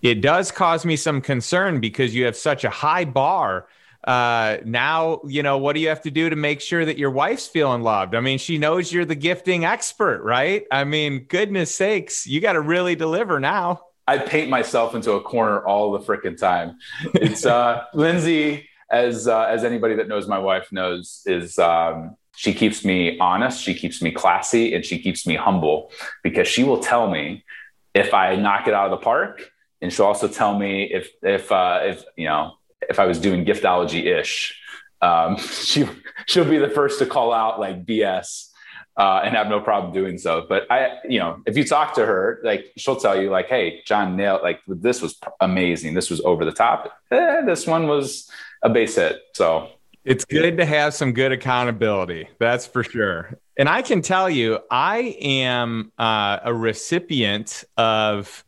[0.00, 3.66] it does cause me some concern because you have such a high bar
[4.04, 7.10] uh, now you know what do you have to do to make sure that your
[7.10, 11.74] wife's feeling loved i mean she knows you're the gifting expert right i mean goodness
[11.74, 15.98] sakes you got to really deliver now i paint myself into a corner all the
[15.98, 16.78] freaking time
[17.14, 22.54] it's uh lindsay as uh, as anybody that knows my wife knows is um she
[22.54, 25.90] keeps me honest she keeps me classy and she keeps me humble
[26.22, 27.44] because she will tell me
[27.94, 29.50] if i knock it out of the park
[29.82, 32.56] and she'll also tell me if if uh if you know
[32.88, 34.60] if I was doing giftology ish,
[35.02, 35.88] um, she
[36.26, 38.50] she'll be the first to call out like BS
[38.96, 40.46] uh, and have no problem doing so.
[40.48, 43.82] But I, you know, if you talk to her, like she'll tell you like, "Hey,
[43.84, 45.94] John nailed like this was amazing.
[45.94, 46.92] This was over the top.
[47.10, 48.30] Eh, this one was
[48.62, 49.68] a base hit." So
[50.06, 52.28] it's good to have some good accountability.
[52.38, 53.38] That's for sure.
[53.58, 58.44] And I can tell you, I am uh, a recipient of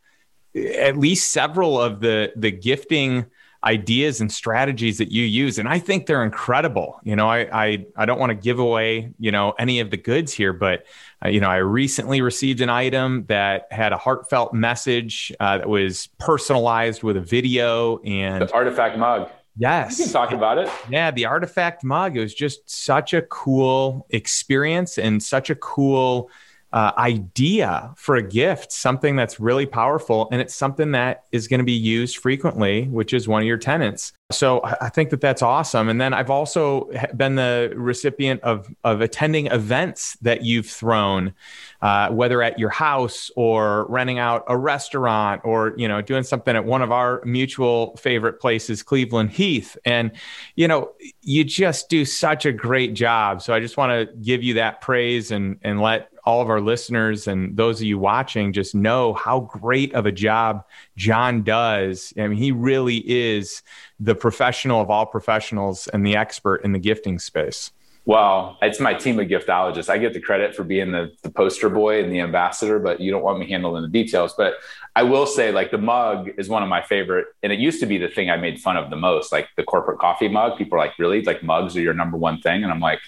[0.55, 3.27] at least several of the the gifting
[3.65, 7.87] ideas and strategies that you use and i think they're incredible you know i i,
[7.97, 10.87] I don't want to give away you know any of the goods here but
[11.25, 15.69] uh, you know i recently received an item that had a heartfelt message uh, that
[15.69, 19.29] was personalized with a video and the artifact mug
[19.59, 19.99] Yes.
[19.99, 20.71] You can talk about it.
[20.89, 22.17] Yeah, the artifact mug.
[22.17, 26.31] It was just such a cool experience and such a cool
[26.73, 30.29] uh, idea for a gift, something that's really powerful.
[30.31, 33.59] And it's something that is going to be used frequently, which is one of your
[33.59, 34.13] tenants.
[34.31, 35.89] So I think that that's awesome.
[35.89, 41.33] And then I've also been the recipient of, of attending events that you've thrown,
[41.81, 46.55] uh, whether at your house or renting out a restaurant or, you know, doing something
[46.55, 49.79] at one of our mutual favorite places, Cleveland Heath.
[49.87, 50.13] And,
[50.57, 53.41] you know, you just do such a great job.
[53.41, 56.61] So I just want to give you that praise and, and let all of our
[56.61, 60.63] listeners and those of you watching just know how great of a job
[60.99, 62.13] John does.
[62.19, 63.63] I mean, he really is
[64.01, 67.71] the professional of all professionals and the expert in the gifting space.
[68.05, 69.89] Well, it's my team of giftologists.
[69.89, 73.13] I get the credit for being the, the poster boy and the ambassador, but you
[73.13, 74.35] don't want me handling the details.
[74.37, 74.55] But
[74.97, 77.27] I will say, like, the mug is one of my favorite.
[77.43, 79.63] And it used to be the thing I made fun of the most, like the
[79.63, 80.59] corporate coffee mug.
[80.59, 81.23] People are like, really?
[81.23, 82.65] Like, mugs are your number one thing?
[82.65, 83.01] And I'm like,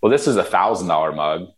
[0.00, 1.48] well, this is a thousand dollar mug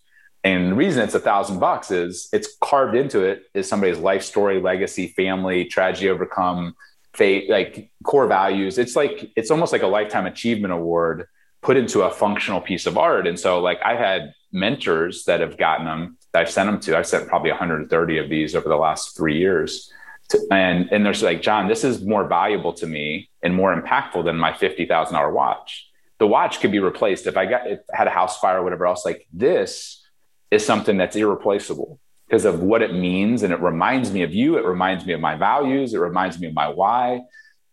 [0.46, 4.22] and the reason it's a thousand bucks is it's carved into it is somebody's life
[4.22, 6.76] story, legacy, family, tragedy overcome,
[7.14, 8.78] fate, like core values.
[8.78, 11.26] It's like it's almost like a lifetime achievement award
[11.62, 13.26] put into a functional piece of art.
[13.26, 16.96] And so, like, I've had mentors that have gotten them that I've sent them to.
[16.96, 19.92] I've sent probably 130 of these over the last three years.
[20.28, 24.24] To, and and they're like, John, this is more valuable to me and more impactful
[24.24, 25.90] than my fifty thousand dollar watch.
[26.18, 28.62] The watch could be replaced if I got if I had a house fire or
[28.62, 29.04] whatever else.
[29.04, 30.05] Like this
[30.50, 33.42] is something that's irreplaceable because of what it means.
[33.42, 34.58] And it reminds me of you.
[34.58, 35.94] It reminds me of my values.
[35.94, 37.22] It reminds me of my why.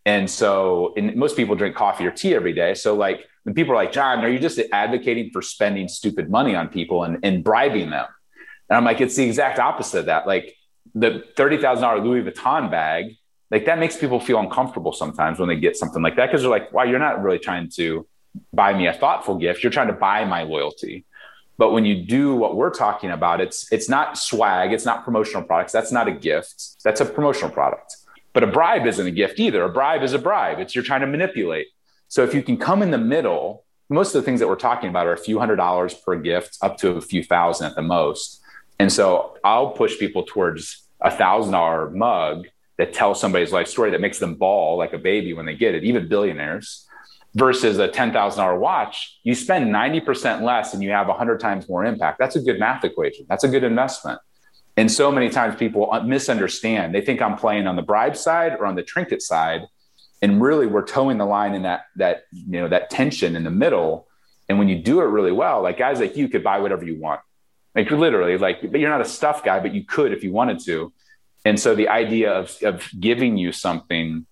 [0.06, 2.74] And so, and most people drink coffee or tea every day.
[2.74, 6.56] So, like, when people are like, John, are you just advocating for spending stupid money
[6.56, 8.06] on people and, and bribing them?
[8.70, 10.28] And I'm like, it's the exact opposite of that.
[10.28, 10.56] Like,
[10.94, 13.16] the $30,000 Louis Vuitton bag,
[13.50, 16.52] like, that makes people feel uncomfortable sometimes when they get something like that because they're
[16.52, 18.08] like, wow, you're not really trying to
[18.52, 19.64] buy me a thoughtful gift.
[19.64, 21.06] You're trying to buy my loyalty.
[21.58, 25.44] But when you do what we're talking about, it's it's not swag, it's not promotional
[25.44, 25.72] products.
[25.72, 26.84] That's not a gift.
[26.84, 27.96] That's a promotional product.
[28.34, 29.64] But a bribe isn't a gift either.
[29.64, 30.60] A bribe is a bribe.
[30.60, 31.68] It's you're trying to manipulate.
[32.08, 34.90] So if you can come in the middle, most of the things that we're talking
[34.90, 37.84] about are a few hundred dollars per gift, up to a few thousand at the
[37.84, 38.42] most.
[38.80, 42.48] And so I'll push people towards a thousand dollar mug
[42.78, 45.76] that tells somebody's life story that makes them bawl like a baby when they get
[45.76, 46.88] it, even billionaires
[47.36, 52.20] versus a $10,000 watch, you spend 90% less and you have 100 times more impact.
[52.20, 53.26] That's a good math equation.
[53.28, 54.20] That's a good investment.
[54.78, 56.94] And so many times people uh, misunderstand.
[56.94, 59.62] They think I'm playing on the bribe side or on the trinket side.
[60.22, 63.52] And really we're toeing the line in that that you know that tension in the
[63.52, 64.08] middle.
[64.48, 67.00] And when you do it really well, like guys like you could buy whatever you
[67.00, 67.20] want.
[67.76, 70.60] Like literally, like, but you're not a stuff guy, but you could if you wanted
[70.66, 70.94] to.
[71.44, 74.26] And so the idea of, of giving you something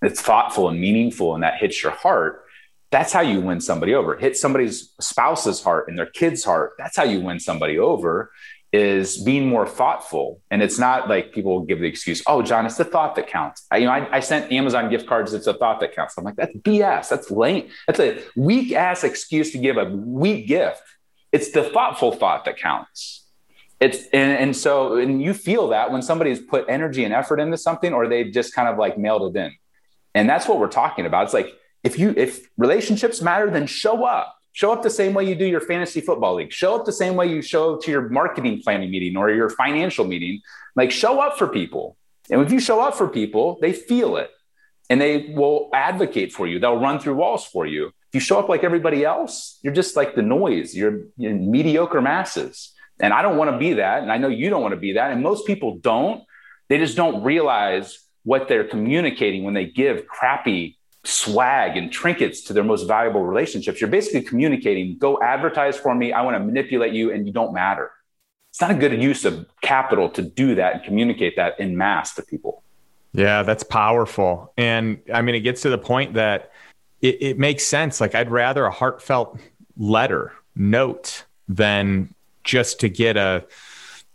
[0.00, 2.44] that's thoughtful and meaningful and that hits your heart,
[2.90, 4.16] that's how you win somebody over.
[4.16, 6.72] Hit somebody's spouse's heart and their kid's heart.
[6.78, 8.32] That's how you win somebody over
[8.72, 10.40] is being more thoughtful.
[10.50, 13.66] And it's not like people give the excuse, oh, John, it's the thought that counts.
[13.70, 15.34] I, you know, I, I sent Amazon gift cards.
[15.34, 16.16] It's a thought that counts.
[16.16, 17.08] I'm like, that's BS.
[17.08, 17.68] That's lame.
[17.86, 20.82] That's a weak ass excuse to give a weak gift.
[21.32, 23.26] It's the thoughtful thought that counts.
[23.80, 27.56] It's and, and so and you feel that when somebody's put energy and effort into
[27.56, 29.52] something or they've just kind of like mailed it in.
[30.14, 31.24] And that's what we're talking about.
[31.24, 31.52] It's like
[31.82, 34.36] if you if relationships matter, then show up.
[34.52, 36.52] Show up the same way you do your fantasy football league.
[36.52, 40.04] Show up the same way you show to your marketing planning meeting or your financial
[40.04, 40.40] meeting.
[40.74, 41.96] Like show up for people.
[42.30, 44.30] And if you show up for people, they feel it
[44.88, 46.58] and they will advocate for you.
[46.58, 47.86] They'll run through walls for you.
[47.86, 50.74] If you show up like everybody else, you're just like the noise.
[50.74, 52.72] You're, you're mediocre masses.
[52.98, 54.02] And I don't want to be that.
[54.02, 55.12] And I know you don't want to be that.
[55.12, 56.24] And most people don't.
[56.68, 62.52] They just don't realize what they're communicating when they give crappy swag and trinkets to
[62.52, 63.80] their most valuable relationships.
[63.80, 66.12] You're basically communicating, go advertise for me.
[66.12, 67.90] I want to manipulate you and you don't matter.
[68.50, 72.14] It's not a good use of capital to do that and communicate that in mass
[72.16, 72.62] to people.
[73.12, 74.52] Yeah, that's powerful.
[74.56, 76.52] And I mean, it gets to the point that
[77.00, 78.00] it, it makes sense.
[78.00, 79.40] Like, I'd rather a heartfelt
[79.76, 82.14] letter, note, than
[82.44, 83.44] just to get a,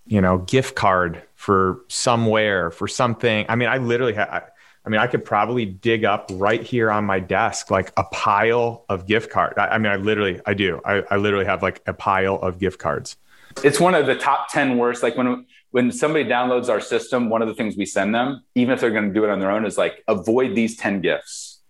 [0.05, 3.45] you know, gift card for somewhere, for something.
[3.47, 4.49] I mean, I literally have
[4.83, 8.85] I mean, I could probably dig up right here on my desk like a pile
[8.89, 9.55] of gift cards.
[9.57, 10.81] I, I, mean, I literally, I do.
[10.83, 13.15] I, I literally have like a pile of gift cards.
[13.63, 15.03] It's one of the top 10 worst.
[15.03, 18.73] Like when when somebody downloads our system, one of the things we send them, even
[18.73, 21.61] if they're going to do it on their own, is like avoid these 10 gifts.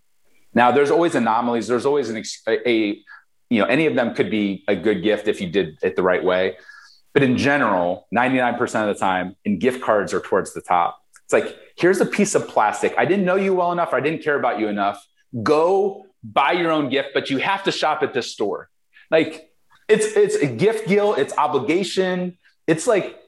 [0.54, 1.66] Now, there's always anomalies.
[1.66, 2.98] There's always an a, a
[3.50, 6.02] you know, any of them could be a good gift if you did it the
[6.02, 6.56] right way.
[7.16, 11.02] But in general, 99% of the time, in gift cards are towards the top.
[11.24, 12.94] It's like, here's a piece of plastic.
[12.98, 13.94] I didn't know you well enough.
[13.94, 15.02] I didn't care about you enough.
[15.42, 18.68] Go buy your own gift, but you have to shop at this store.
[19.10, 19.50] Like,
[19.88, 22.36] it's it's a gift guilt, it's obligation.
[22.66, 23.18] It's like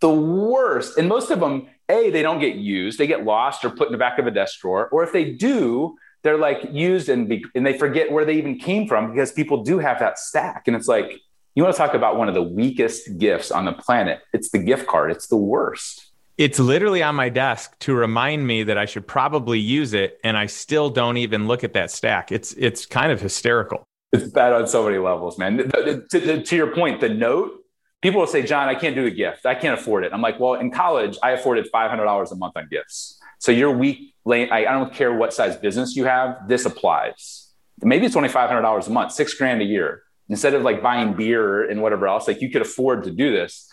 [0.00, 0.98] the worst.
[0.98, 3.92] And most of them, A, they don't get used, they get lost or put in
[3.92, 4.90] the back of a desk drawer.
[4.90, 8.58] Or if they do, they're like used and, be, and they forget where they even
[8.58, 10.64] came from because people do have that stack.
[10.66, 11.22] And it's like,
[11.54, 14.20] you want to talk about one of the weakest gifts on the planet?
[14.32, 16.12] It's the gift card, it's the worst.
[16.36, 20.36] It's literally on my desk to remind me that I should probably use it, and
[20.36, 22.30] I still don't even look at that stack.
[22.30, 23.84] It's it's kind of hysterical.
[24.12, 25.58] It's bad on so many levels, man.
[25.58, 27.58] To, to, to your point, the note
[28.00, 29.46] people will say, John, I can't do a gift.
[29.46, 30.12] I can't afford it.
[30.12, 33.20] I'm like, well, in college, I afforded $500 a month on gifts.
[33.38, 34.14] So you're weak.
[34.30, 36.48] I don't care what size business you have.
[36.48, 37.52] This applies.
[37.80, 40.02] Maybe it's only $500 a month, six grand a year.
[40.28, 43.70] Instead of like buying beer and whatever else, like you could afford to do this.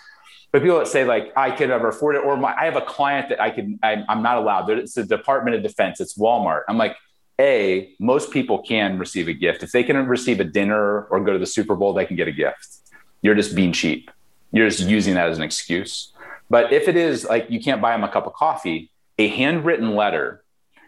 [0.51, 2.81] But people that say like I could ever afford it, or my, I have a
[2.81, 4.69] client that I can, I, I'm not allowed.
[4.69, 5.99] It's the Department of Defense.
[5.99, 6.61] It's Walmart.
[6.69, 6.95] I'm like,
[7.39, 11.33] a most people can receive a gift if they can receive a dinner or go
[11.33, 12.77] to the Super Bowl, they can get a gift.
[13.21, 14.09] You're just being cheap.
[14.53, 16.13] You're just using that as an excuse.
[16.49, 19.95] But if it is like you can't buy them a cup of coffee, a handwritten
[19.95, 20.44] letter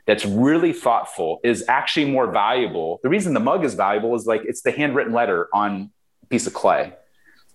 [0.08, 2.99] that's really thoughtful is actually more valuable.
[3.03, 5.91] The reason the mug is valuable is like it's the handwritten letter on
[6.24, 6.93] a piece of clay.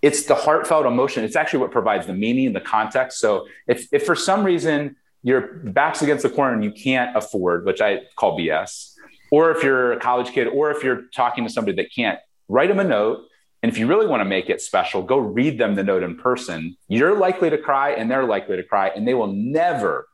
[0.03, 1.24] It's the heartfelt emotion.
[1.24, 3.18] It's actually what provides the meaning and the context.
[3.18, 7.64] So if, if for some reason your back's against the corner and you can't afford,
[7.64, 8.94] which I call BS,
[9.30, 12.68] or if you're a college kid, or if you're talking to somebody that can't, write
[12.68, 13.24] them a note
[13.62, 16.16] and if you really want to make it special, go read them the note in
[16.16, 16.76] person.
[16.88, 20.09] You're likely to cry and they're likely to cry, and they will never,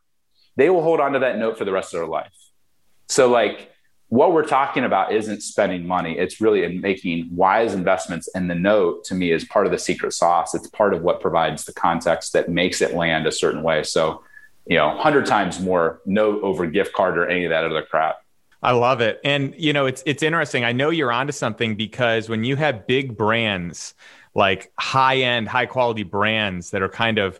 [0.58, 2.34] they will hold on to that note for the rest of their life.
[3.06, 3.70] So, like,
[4.08, 6.18] what we're talking about isn't spending money.
[6.18, 8.28] It's really in making wise investments.
[8.34, 10.54] And the note to me is part of the secret sauce.
[10.54, 13.84] It's part of what provides the context that makes it land a certain way.
[13.84, 14.24] So,
[14.66, 18.16] you know, 100 times more note over gift card or any of that other crap.
[18.60, 19.20] I love it.
[19.22, 20.64] And you know, it's it's interesting.
[20.64, 23.94] I know you're onto something because when you have big brands,
[24.34, 27.38] like high-end, high-quality brands that are kind of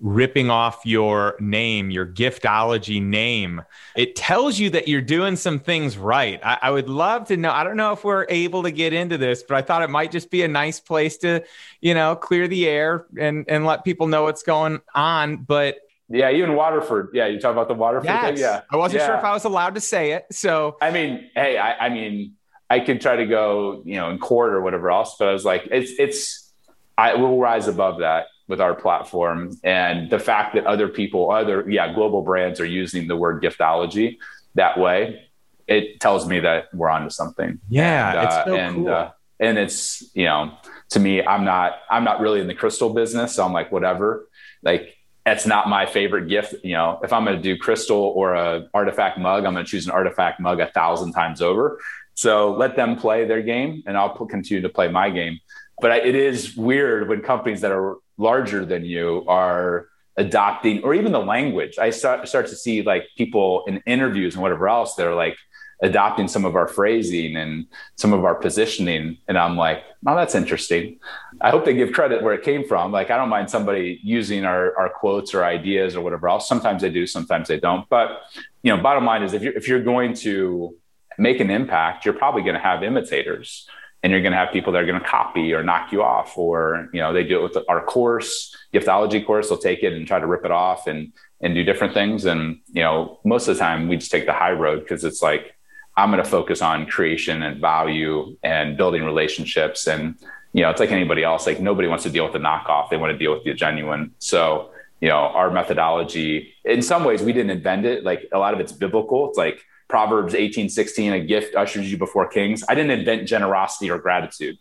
[0.00, 3.62] ripping off your name, your giftology name,
[3.94, 6.40] it tells you that you're doing some things right.
[6.42, 7.50] I, I, would love to know.
[7.50, 10.10] I don't know if we're able to get into this, but I thought it might
[10.10, 11.44] just be a nice place to,
[11.80, 15.38] you know, clear the air and and let people know what's going on.
[15.38, 15.78] But
[16.08, 17.10] yeah, even Waterford.
[17.12, 18.24] Yeah, you talk about the Waterford yes.
[18.24, 18.38] thing.
[18.38, 19.06] Yeah, I wasn't yeah.
[19.06, 20.26] sure if I was allowed to say it.
[20.32, 22.34] So I mean, hey, I, I, mean,
[22.68, 25.44] I could try to go, you know, in court or whatever else, but I was
[25.44, 26.52] like, it's it's,
[26.96, 31.68] I will rise above that with our platform and the fact that other people, other
[31.70, 34.18] yeah, global brands are using the word giftology
[34.54, 35.26] that way.
[35.66, 37.60] It tells me that we're onto something.
[37.68, 38.88] Yeah, and, it's uh, so and, cool.
[38.88, 40.52] Uh, and it's you know,
[40.90, 44.28] to me, I'm not I'm not really in the crystal business, so I'm like whatever.
[44.62, 46.54] Like that's not my favorite gift.
[46.64, 49.70] You know, if I'm going to do crystal or a artifact mug, I'm going to
[49.70, 51.80] choose an artifact mug a thousand times over.
[52.14, 55.38] So let them play their game, and I'll continue to play my game.
[55.80, 60.94] But I, it is weird when companies that are larger than you are adopting, or
[60.94, 61.78] even the language.
[61.78, 64.94] I start start to see like people in interviews and whatever else.
[64.94, 65.36] They're like,
[65.82, 67.66] adopting some of our phrasing and
[67.96, 69.16] some of our positioning.
[69.28, 70.98] And I'm like, oh, that's interesting.
[71.40, 72.92] I hope they give credit where it came from.
[72.92, 76.48] Like, I don't mind somebody using our, our quotes or ideas or whatever else.
[76.48, 77.88] Sometimes they do, sometimes they don't.
[77.88, 78.20] But,
[78.62, 80.76] you know, bottom line is if you're, if you're going to
[81.18, 83.66] make an impact, you're probably going to have imitators
[84.02, 86.36] and you're going to have people that are going to copy or knock you off
[86.38, 90.06] or you know they do it with our course giftology course they'll take it and
[90.06, 93.56] try to rip it off and and do different things and you know most of
[93.56, 95.54] the time we just take the high road because it's like
[95.96, 99.86] I'm going to focus on creation and value and building relationships.
[99.86, 100.14] And,
[100.52, 102.90] you know, it's like anybody else, like nobody wants to deal with the knockoff.
[102.90, 104.12] They want to deal with the genuine.
[104.18, 104.70] So,
[105.00, 108.04] you know, our methodology, in some ways, we didn't invent it.
[108.04, 109.28] Like a lot of it's biblical.
[109.28, 112.64] It's like Proverbs 18, 16, a gift ushers you before kings.
[112.68, 114.56] I didn't invent generosity or gratitude.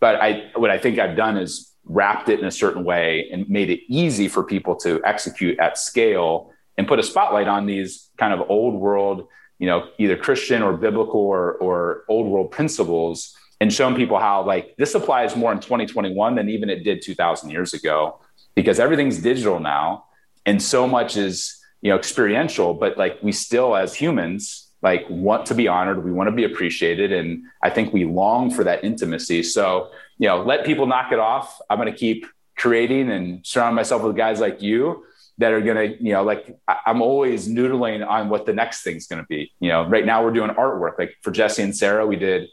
[0.00, 3.48] But I, what I think I've done is wrapped it in a certain way and
[3.48, 8.10] made it easy for people to execute at scale and put a spotlight on these
[8.18, 13.36] kind of old world you know, either Christian or biblical or, or old world principles
[13.60, 17.50] and showing people how like this applies more in 2021 than even it did 2000
[17.50, 18.20] years ago
[18.54, 20.04] because everything's digital now.
[20.44, 25.44] And so much is, you know, experiential, but like we still as humans like want
[25.46, 28.82] to be honored, we want to be appreciated and I think we long for that
[28.82, 29.42] intimacy.
[29.42, 31.60] So, you know, let people knock it off.
[31.68, 32.24] I'm going to keep
[32.56, 35.04] creating and surround myself with guys like you
[35.36, 39.06] that are going to, you know, like I'm always noodling on what the next thing's
[39.06, 39.52] going to be.
[39.60, 40.98] You know, right now we're doing artwork.
[40.98, 42.48] Like for Jesse and Sara, we did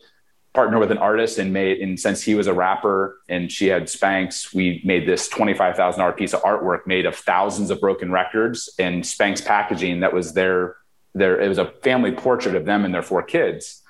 [0.53, 3.83] partner with an artist and made, and since he was a rapper and she had
[3.83, 9.03] Spanx, we made this $25,000 piece of artwork made of thousands of broken records and
[9.03, 10.75] Spanx packaging that was their,
[11.13, 13.81] their, it was a family portrait of them and their four kids.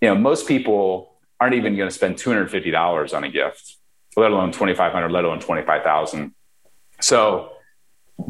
[0.00, 3.76] You know, most people aren't even going to spend $250 on a gift,
[4.16, 6.32] let alone 2,500, let alone 25,000.
[7.00, 7.50] So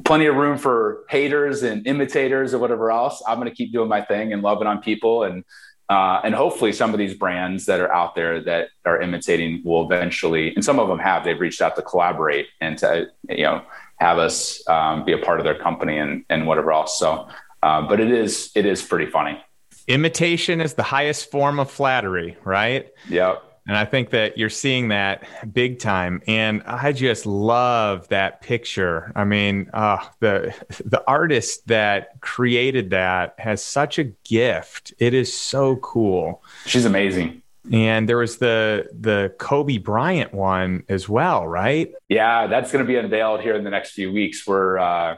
[0.05, 3.22] plenty of room for haters and imitators or whatever else.
[3.26, 5.45] I'm going to keep doing my thing and loving on people and
[5.89, 9.85] uh, and hopefully some of these brands that are out there that are imitating will
[9.85, 13.62] eventually, and some of them have, they've reached out to collaborate and to, you know,
[13.97, 16.99] have us um, be a part of their company and, and whatever else.
[16.99, 17.28] So,
[17.62, 19.43] uh, but it is, it is pretty funny.
[19.87, 22.91] Imitation is the highest form of flattery, right?
[23.09, 23.43] Yep.
[23.66, 26.22] And I think that you're seeing that big time.
[26.26, 29.10] And I just love that picture.
[29.14, 30.54] I mean, uh, the
[30.84, 34.92] the artist that created that has such a gift.
[34.98, 36.42] It is so cool.
[36.66, 37.42] She's amazing.
[37.72, 41.90] And there was the the Kobe Bryant one as well, right?
[42.10, 44.46] Yeah, that's going to be unveiled here in the next few weeks.
[44.46, 45.16] Where uh,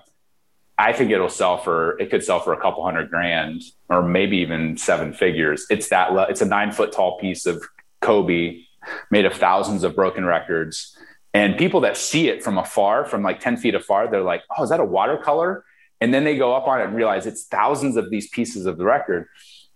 [0.78, 4.38] I think it'll sell for it could sell for a couple hundred grand or maybe
[4.38, 5.66] even seven figures.
[5.70, 7.66] It's that it's a nine foot tall piece of
[8.06, 8.62] Kobe,
[9.10, 10.96] made of thousands of broken records.
[11.34, 14.62] And people that see it from afar, from like 10 feet afar, they're like, oh,
[14.62, 15.64] is that a watercolor?
[16.00, 18.78] And then they go up on it and realize it's thousands of these pieces of
[18.78, 19.26] the record.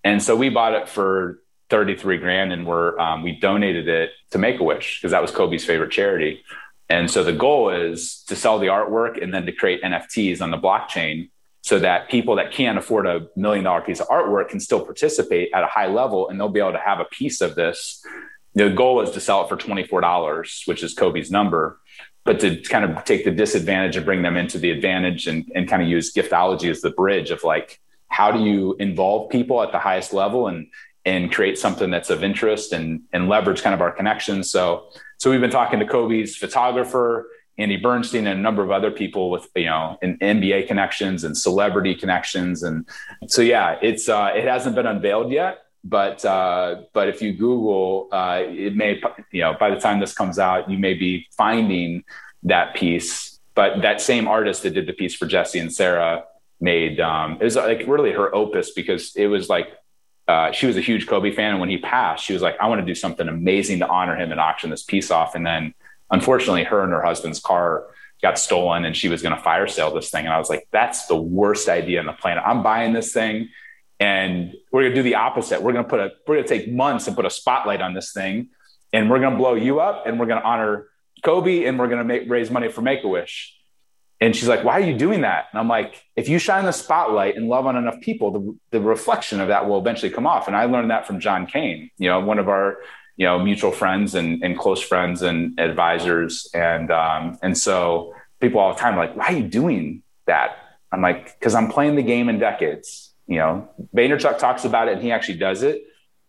[0.04, 4.38] And so we bought it for 33 grand and we're, um, we donated it to
[4.38, 6.44] Make a Wish because that was Kobe's favorite charity.
[6.88, 10.50] And so the goal is to sell the artwork and then to create NFTs on
[10.50, 11.30] the blockchain
[11.62, 15.50] so that people that can't afford a million dollar piece of artwork can still participate
[15.54, 18.04] at a high level and they'll be able to have a piece of this.
[18.54, 21.78] The goal is to sell it for $24, which is Kobe's number,
[22.24, 25.68] but to kind of take the disadvantage and bring them into the advantage and, and
[25.68, 29.70] kind of use giftology as the bridge of like, how do you involve people at
[29.70, 30.66] the highest level and,
[31.04, 34.50] and create something that's of interest and, and leverage kind of our connections.
[34.50, 34.88] So,
[35.18, 37.28] so we've been talking to Kobe's photographer
[37.60, 41.94] Andy Bernstein and a number of other people with you know NBA connections and celebrity
[41.94, 42.88] connections, and
[43.26, 48.08] so yeah, it's uh, it hasn't been unveiled yet, but uh, but if you Google,
[48.12, 49.00] uh, it may
[49.30, 52.04] you know by the time this comes out, you may be finding
[52.44, 53.38] that piece.
[53.54, 56.24] But that same artist that did the piece for Jesse and Sara
[56.60, 59.68] made um, it was like really her opus because it was like
[60.28, 62.68] uh, she was a huge Kobe fan, and when he passed, she was like, "I
[62.68, 65.74] want to do something amazing to honor him and auction this piece off." And then
[66.10, 67.86] unfortunately, her and her husband's car
[68.22, 70.26] got stolen and she was going to fire sale this thing.
[70.26, 72.42] And I was like, that's the worst idea on the planet.
[72.46, 73.48] I'm buying this thing
[73.98, 75.62] and we're going to do the opposite.
[75.62, 77.94] We're going to put a, we're going to take months and put a spotlight on
[77.94, 78.48] this thing
[78.92, 80.88] and we're going to blow you up and we're going to honor
[81.22, 83.56] Kobe and we're going to make, raise money for Make-A-Wish.
[84.22, 85.46] And she's like, why are you doing that?
[85.50, 88.80] And I'm like, if you shine the spotlight and love on enough people, the, the
[88.80, 90.46] reflection of that will eventually come off.
[90.46, 92.78] And I learned that from John Kane, you know, one of our
[93.20, 96.48] you know mutual friends and, and close friends and advisors.
[96.54, 100.56] And um, and so people all the time like why are you doing that?
[100.92, 103.68] I'm like because i'm playing the game in decades you know?
[103.96, 105.84] Vaynerchuk talks about it and he actually does it.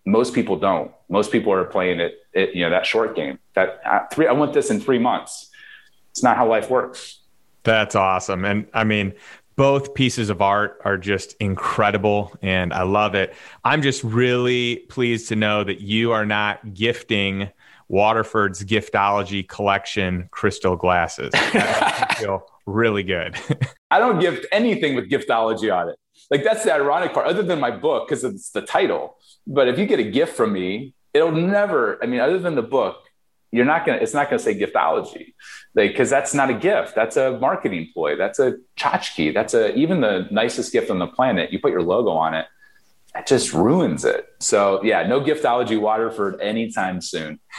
[0.05, 0.91] Most people don't.
[1.09, 3.39] Most people are playing it, it you know that short game.
[3.55, 5.49] That uh, three i want this in three months.
[6.11, 7.19] It's not how life works.
[7.63, 8.45] That's awesome.
[8.45, 9.13] And i mean
[9.55, 13.33] both pieces of art are just incredible and I love it.
[13.63, 17.49] I'm just really pleased to know that you are not gifting
[17.87, 21.31] Waterford's giftology collection crystal glasses.
[21.33, 23.35] I feel really good.
[23.91, 25.97] I don't gift anything with giftology on it.
[26.29, 29.17] Like that's the ironic part, other than my book, because it's the title.
[29.45, 32.61] But if you get a gift from me, it'll never, I mean, other than the
[32.61, 33.03] book,
[33.51, 35.33] you're not gonna it's not gonna say giftology.
[35.75, 36.95] Like because that's not a gift.
[36.95, 38.15] That's a marketing ploy.
[38.15, 39.33] That's a tchotchke.
[39.33, 42.45] That's a even the nicest gift on the planet you put your logo on it
[43.13, 44.25] it just ruins it.
[44.39, 47.39] So yeah no giftology waterford anytime soon.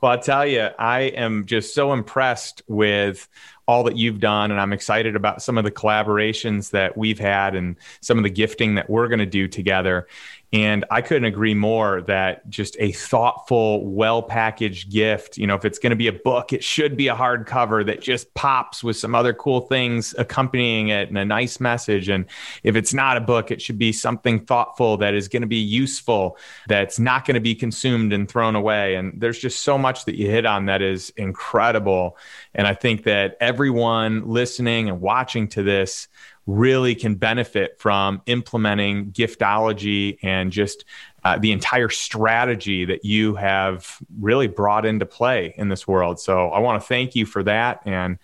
[0.00, 3.28] Well i'll tell you i am just so impressed with
[3.66, 7.54] all that you've done and i'm excited about some of the collaborations that we've had
[7.54, 10.06] and some of the gifting that we're going to do together
[10.52, 15.64] and I couldn't agree more that just a thoughtful, well packaged gift, you know, if
[15.64, 18.96] it's going to be a book, it should be a hardcover that just pops with
[18.96, 22.08] some other cool things accompanying it and a nice message.
[22.08, 22.24] And
[22.64, 25.56] if it's not a book, it should be something thoughtful that is going to be
[25.56, 26.36] useful,
[26.66, 28.96] that's not going to be consumed and thrown away.
[28.96, 32.16] And there's just so much that you hit on that is incredible.
[32.56, 36.08] And I think that everyone listening and watching to this,
[36.50, 40.84] really can benefit from implementing giftology and just
[41.22, 46.18] uh, the entire strategy that you have really brought into play in this world.
[46.18, 47.82] So I want to thank you for that.
[47.84, 48.18] And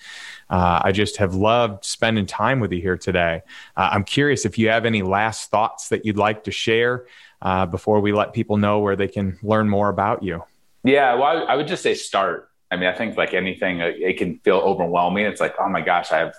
[0.48, 3.42] uh, I just have loved spending time with you here today.
[3.76, 7.06] Uh, I'm curious if you have any last thoughts that you'd like to share
[7.42, 10.42] uh, before we let people know where they can learn more about you.
[10.82, 12.50] Yeah, well, I would just say start.
[12.70, 15.26] I mean, I think like anything, uh, it can feel overwhelming.
[15.26, 16.34] It's like, oh my gosh, I have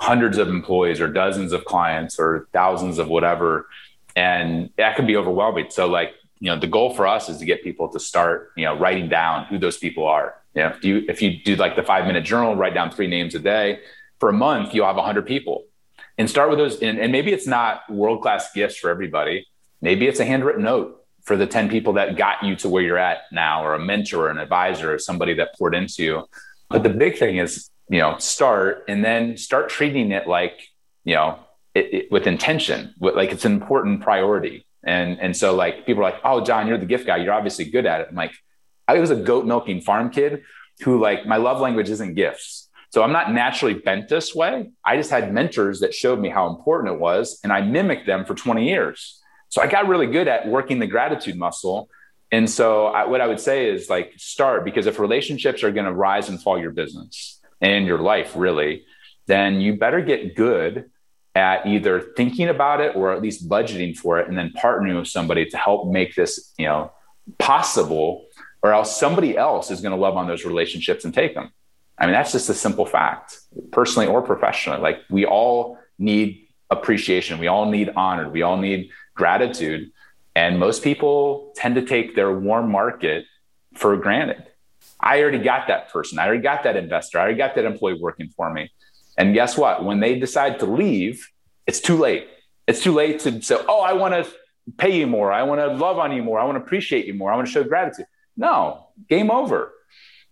[0.00, 3.66] hundreds of employees or dozens of clients or thousands of whatever
[4.16, 5.66] and that can be overwhelming.
[5.70, 8.64] So like, you know, the goal for us is to get people to start, you
[8.64, 10.36] know, writing down who those people are.
[10.54, 13.06] You know, if you if you do like the five minute journal, write down three
[13.06, 13.80] names a day
[14.18, 15.64] for a month, you'll have hundred people.
[16.18, 16.80] And start with those.
[16.82, 19.46] And, and maybe it's not world class gifts for everybody.
[19.80, 22.98] Maybe it's a handwritten note for the 10 people that got you to where you're
[22.98, 26.28] at now, or a mentor, or an advisor, or somebody that poured into you.
[26.68, 30.68] But the big thing is, you know, start and then start treating it like,
[31.04, 31.40] you know,
[31.74, 34.64] it, it, with intention, with, like it's an important priority.
[34.84, 37.16] And and so like people are like, oh, John, you're the gift guy.
[37.16, 38.06] You're obviously good at it.
[38.08, 38.32] I'm like,
[38.88, 40.44] I was a goat milking farm kid
[40.82, 42.68] who like my love language isn't gifts.
[42.90, 44.70] So I'm not naturally bent this way.
[44.84, 48.24] I just had mentors that showed me how important it was, and I mimicked them
[48.24, 49.20] for 20 years.
[49.48, 51.88] So I got really good at working the gratitude muscle.
[52.32, 55.86] And so I, what I would say is like start because if relationships are going
[55.86, 58.84] to rise and fall your business and your life really,
[59.26, 60.90] then you better get good
[61.34, 65.08] at either thinking about it or at least budgeting for it and then partnering with
[65.08, 66.92] somebody to help make this you know
[67.38, 68.26] possible
[68.62, 71.50] or else somebody else is going to love on those relationships and take them.
[71.98, 73.38] I mean that's just a simple fact
[73.70, 74.80] personally or professionally.
[74.80, 77.38] Like we all need appreciation.
[77.38, 78.28] We all need honor.
[78.28, 79.92] We all need gratitude.
[80.34, 83.24] And most people tend to take their warm market
[83.74, 84.49] for granted
[85.02, 87.98] i already got that person i already got that investor i already got that employee
[88.00, 88.70] working for me
[89.20, 89.84] and guess what?
[89.84, 91.28] When they decide to leave,
[91.66, 92.28] it's too late.
[92.66, 94.32] It's too late to say, oh, I want to
[94.78, 95.30] pay you more.
[95.30, 96.40] I want to love on you more.
[96.40, 97.30] I want to appreciate you more.
[97.30, 98.06] I want to show gratitude.
[98.38, 99.72] No, game over.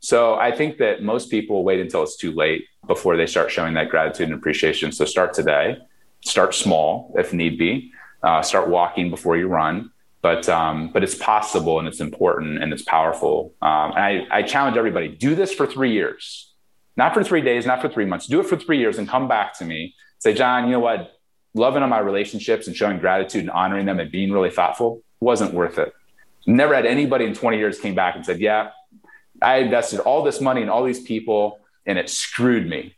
[0.01, 3.75] So I think that most people wait until it's too late before they start showing
[3.75, 4.91] that gratitude and appreciation.
[4.91, 5.77] So start today,
[6.25, 7.93] start small if need be,
[8.23, 9.91] uh, start walking before you run.
[10.21, 13.55] But um, but it's possible and it's important and it's powerful.
[13.63, 16.49] Um, and I, I challenge everybody: do this for three years
[16.99, 18.27] not for three days, not for three months.
[18.27, 19.95] Do it for three years and come back to me.
[20.19, 21.13] Say, John, you know what?
[21.55, 25.55] Loving on my relationships and showing gratitude and honoring them and being really thoughtful wasn't
[25.55, 25.95] worth it.
[26.45, 28.71] Never had anybody in 20 years came back and said, Yeah,
[29.41, 32.97] I invested all this money in all these people and it screwed me.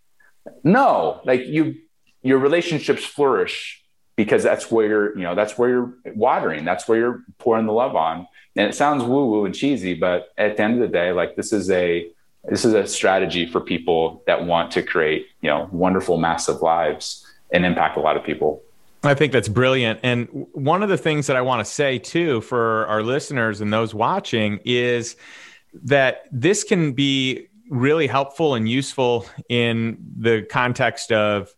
[0.64, 1.76] No, like you,
[2.22, 3.79] your relationships flourish
[4.22, 6.66] because that's where you're, you know, that's where you're watering.
[6.66, 8.26] That's where you're pouring the love on.
[8.54, 11.36] And it sounds woo woo and cheesy, but at the end of the day, like
[11.36, 12.06] this is a,
[12.44, 17.26] this is a strategy for people that want to create you know wonderful massive lives
[17.52, 18.62] and impact a lot of people
[19.02, 20.00] I think that's brilliant.
[20.02, 23.72] And one of the things that I want to say too for our listeners and
[23.72, 25.16] those watching is
[25.84, 31.54] that this can be really helpful and useful in the context of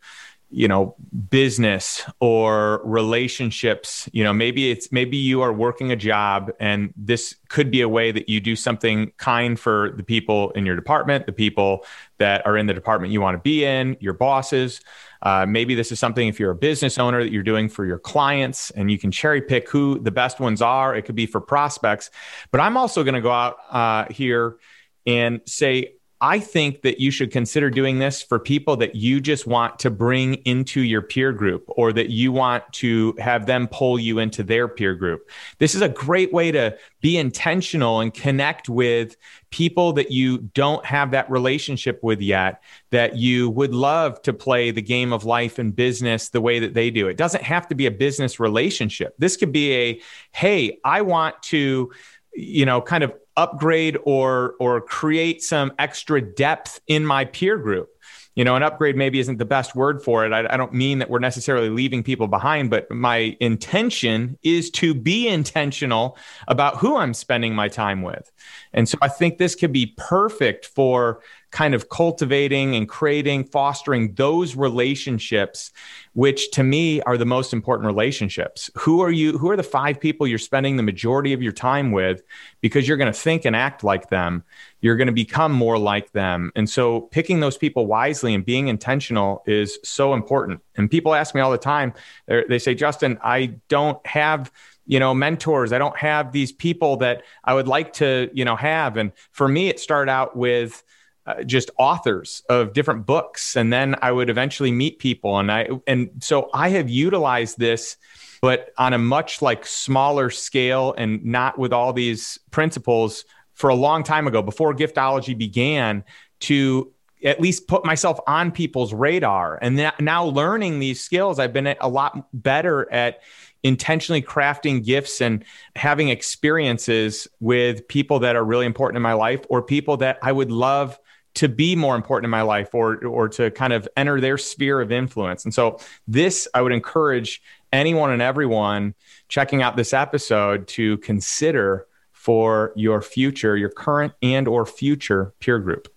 [0.53, 0.95] you know
[1.31, 7.37] business or relationships you know maybe it's maybe you are working a job and this
[7.49, 11.27] could be a way that you do something kind for the people in your department
[11.27, 11.85] the people
[12.23, 14.81] that are in the department you want to be in your bosses.
[15.23, 17.99] Uh, maybe this is something if you're a business owner that you're doing for your
[17.99, 20.95] clients and you can cherry pick who the best ones are.
[20.95, 22.11] It could be for prospects.
[22.53, 24.59] But i'm also going to go out uh, here
[25.05, 29.45] and say I think that you should consider doing this for people that you just
[29.45, 33.99] want to bring into your peer group or that you want to have them pull
[33.99, 35.29] you into their peer group.
[35.59, 39.17] This is a great way to be intentional and connect with
[39.51, 44.71] people that you don't have that relationship with yet, that you would love to play
[44.71, 47.09] the game of life and business the way that they do.
[47.09, 49.17] It doesn't have to be a business relationship.
[49.19, 50.01] This could be a,
[50.31, 51.91] hey, I want to
[52.35, 57.89] you know kind of upgrade or or create some extra depth in my peer group.
[58.35, 60.33] You know an upgrade maybe isn't the best word for it.
[60.33, 64.95] I, I, don't mean that we're necessarily leaving people behind but my intention is to
[64.95, 66.17] be intentional
[66.49, 68.31] about who i'm spending my time with.
[68.73, 71.21] And so i think this could be perfect for
[71.53, 75.71] kind of cultivating and creating fostering those relationships
[76.15, 78.71] which to me are the most important relationships.
[78.79, 79.39] Who are you?
[79.39, 82.23] Who are the five people you're spending the majority of your time with
[82.61, 84.45] because you're going to think and act like them.
[84.81, 86.53] You're going to become more like them.
[86.55, 90.61] And so picking those people wisely and being intentional is so important.
[90.77, 91.95] And people ask me all the time,
[92.27, 94.53] they say, Justin, I don't have
[94.85, 98.57] you know mentors i don't have these people that i would like to you know
[98.57, 100.83] have and for me it started out with
[101.27, 103.57] uh, just authors of different books.
[103.57, 105.39] And then I would eventually meet people.
[105.39, 107.97] And I and so I have utilized this
[108.43, 113.75] but on a much like smaller scale and not with all these principles for a
[113.75, 116.03] long time ago before giftology began
[116.41, 116.93] to
[117.25, 119.57] at least put myself on people's radar.
[119.63, 123.21] And now learning these skills I've been a lot better at
[123.63, 125.45] intentionally crafting gifts and
[125.77, 130.33] having experiences with people that are really important in my life or people that I
[130.33, 130.99] would love
[131.35, 134.81] to be more important in my life or or to kind of enter their sphere
[134.81, 135.45] of influence.
[135.45, 138.95] And so this I would encourage anyone and everyone
[139.29, 145.59] checking out this episode to consider for your future, your current and or future peer
[145.59, 145.89] group.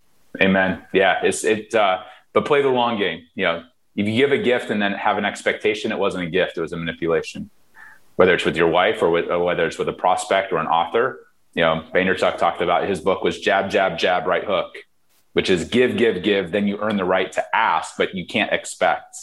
[0.41, 0.83] Amen.
[0.93, 3.25] Yeah, it's it uh but play the long game.
[3.36, 3.63] You know,
[3.95, 6.61] if you give a gift and then have an expectation, it wasn't a gift, it
[6.61, 7.49] was a manipulation.
[8.17, 10.67] Whether it's with your wife or, with, or whether it's with a prospect or an
[10.67, 14.75] author, you know, Vaynerchuk talked about his book was jab, jab, jab, right hook,
[15.36, 16.53] which is give, give, give.
[16.53, 19.17] Then you earn the right to ask, but you can't expect.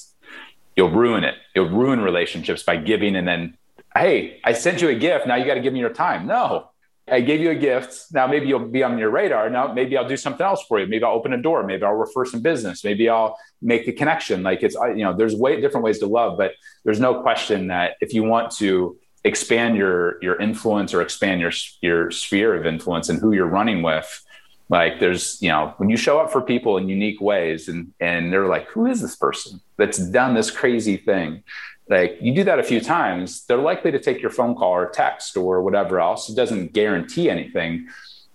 [0.76, 1.36] You'll ruin it.
[1.54, 3.56] You'll ruin relationships by giving and then,
[3.96, 5.26] hey, I sent you a gift.
[5.26, 6.26] Now you got to give me your time.
[6.26, 6.68] No,
[7.10, 8.12] I gave you a gift.
[8.12, 9.48] Now maybe you'll be on your radar.
[9.48, 10.86] Now maybe I'll do something else for you.
[10.86, 11.62] Maybe I'll open a door.
[11.62, 12.84] Maybe I'll refer some business.
[12.84, 14.42] Maybe I'll make a connection.
[14.42, 16.52] Like it's you know, there's way different ways to love, but
[16.84, 21.52] there's no question that if you want to expand your your influence or expand your
[21.80, 24.22] your sphere of influence and who you're running with,
[24.72, 28.32] like there's you know when you show up for people in unique ways and and
[28.32, 31.44] they're like, who is this person that's done this crazy thing?
[31.88, 34.88] like you do that a few times they're likely to take your phone call or
[34.88, 36.30] text or whatever else.
[36.30, 37.88] It doesn't guarantee anything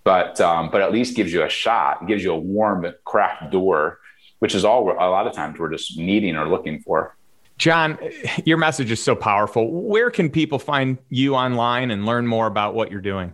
[0.03, 3.99] but um, but at least gives you a shot gives you a warm cracked door
[4.39, 7.15] which is all a lot of times we're just needing or looking for.
[7.57, 7.97] John
[8.45, 9.71] your message is so powerful.
[9.71, 13.33] Where can people find you online and learn more about what you're doing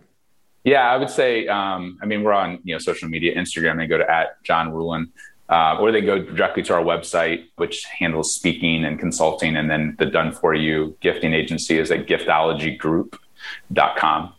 [0.64, 3.86] yeah i would say um, i mean we're on you know social media instagram they
[3.86, 5.06] go to at john ruhlin
[5.48, 9.56] uh, or they go directly to our website, which handles speaking and consulting.
[9.56, 14.32] And then the done for you gifting agency is at giftologygroup.com.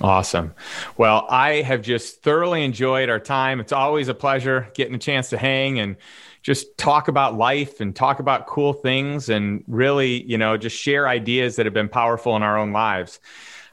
[0.00, 0.54] Awesome.
[0.96, 3.60] Well, I have just thoroughly enjoyed our time.
[3.60, 5.96] It's always a pleasure getting a chance to hang and
[6.42, 11.08] just talk about life and talk about cool things and really, you know, just share
[11.08, 13.20] ideas that have been powerful in our own lives.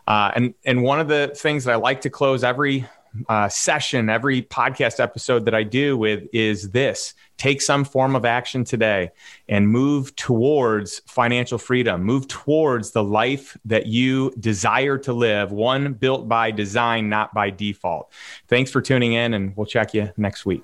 [0.08, 2.88] Uh, and and one of the things that I like to close every
[3.28, 8.24] uh, session, every podcast episode that I do with is this take some form of
[8.24, 9.10] action today
[9.50, 15.94] and move towards financial freedom, move towards the life that you desire to live, one
[15.94, 18.12] built by design, not by default.
[18.48, 20.64] Thanks for tuning in, and we'll check you next week.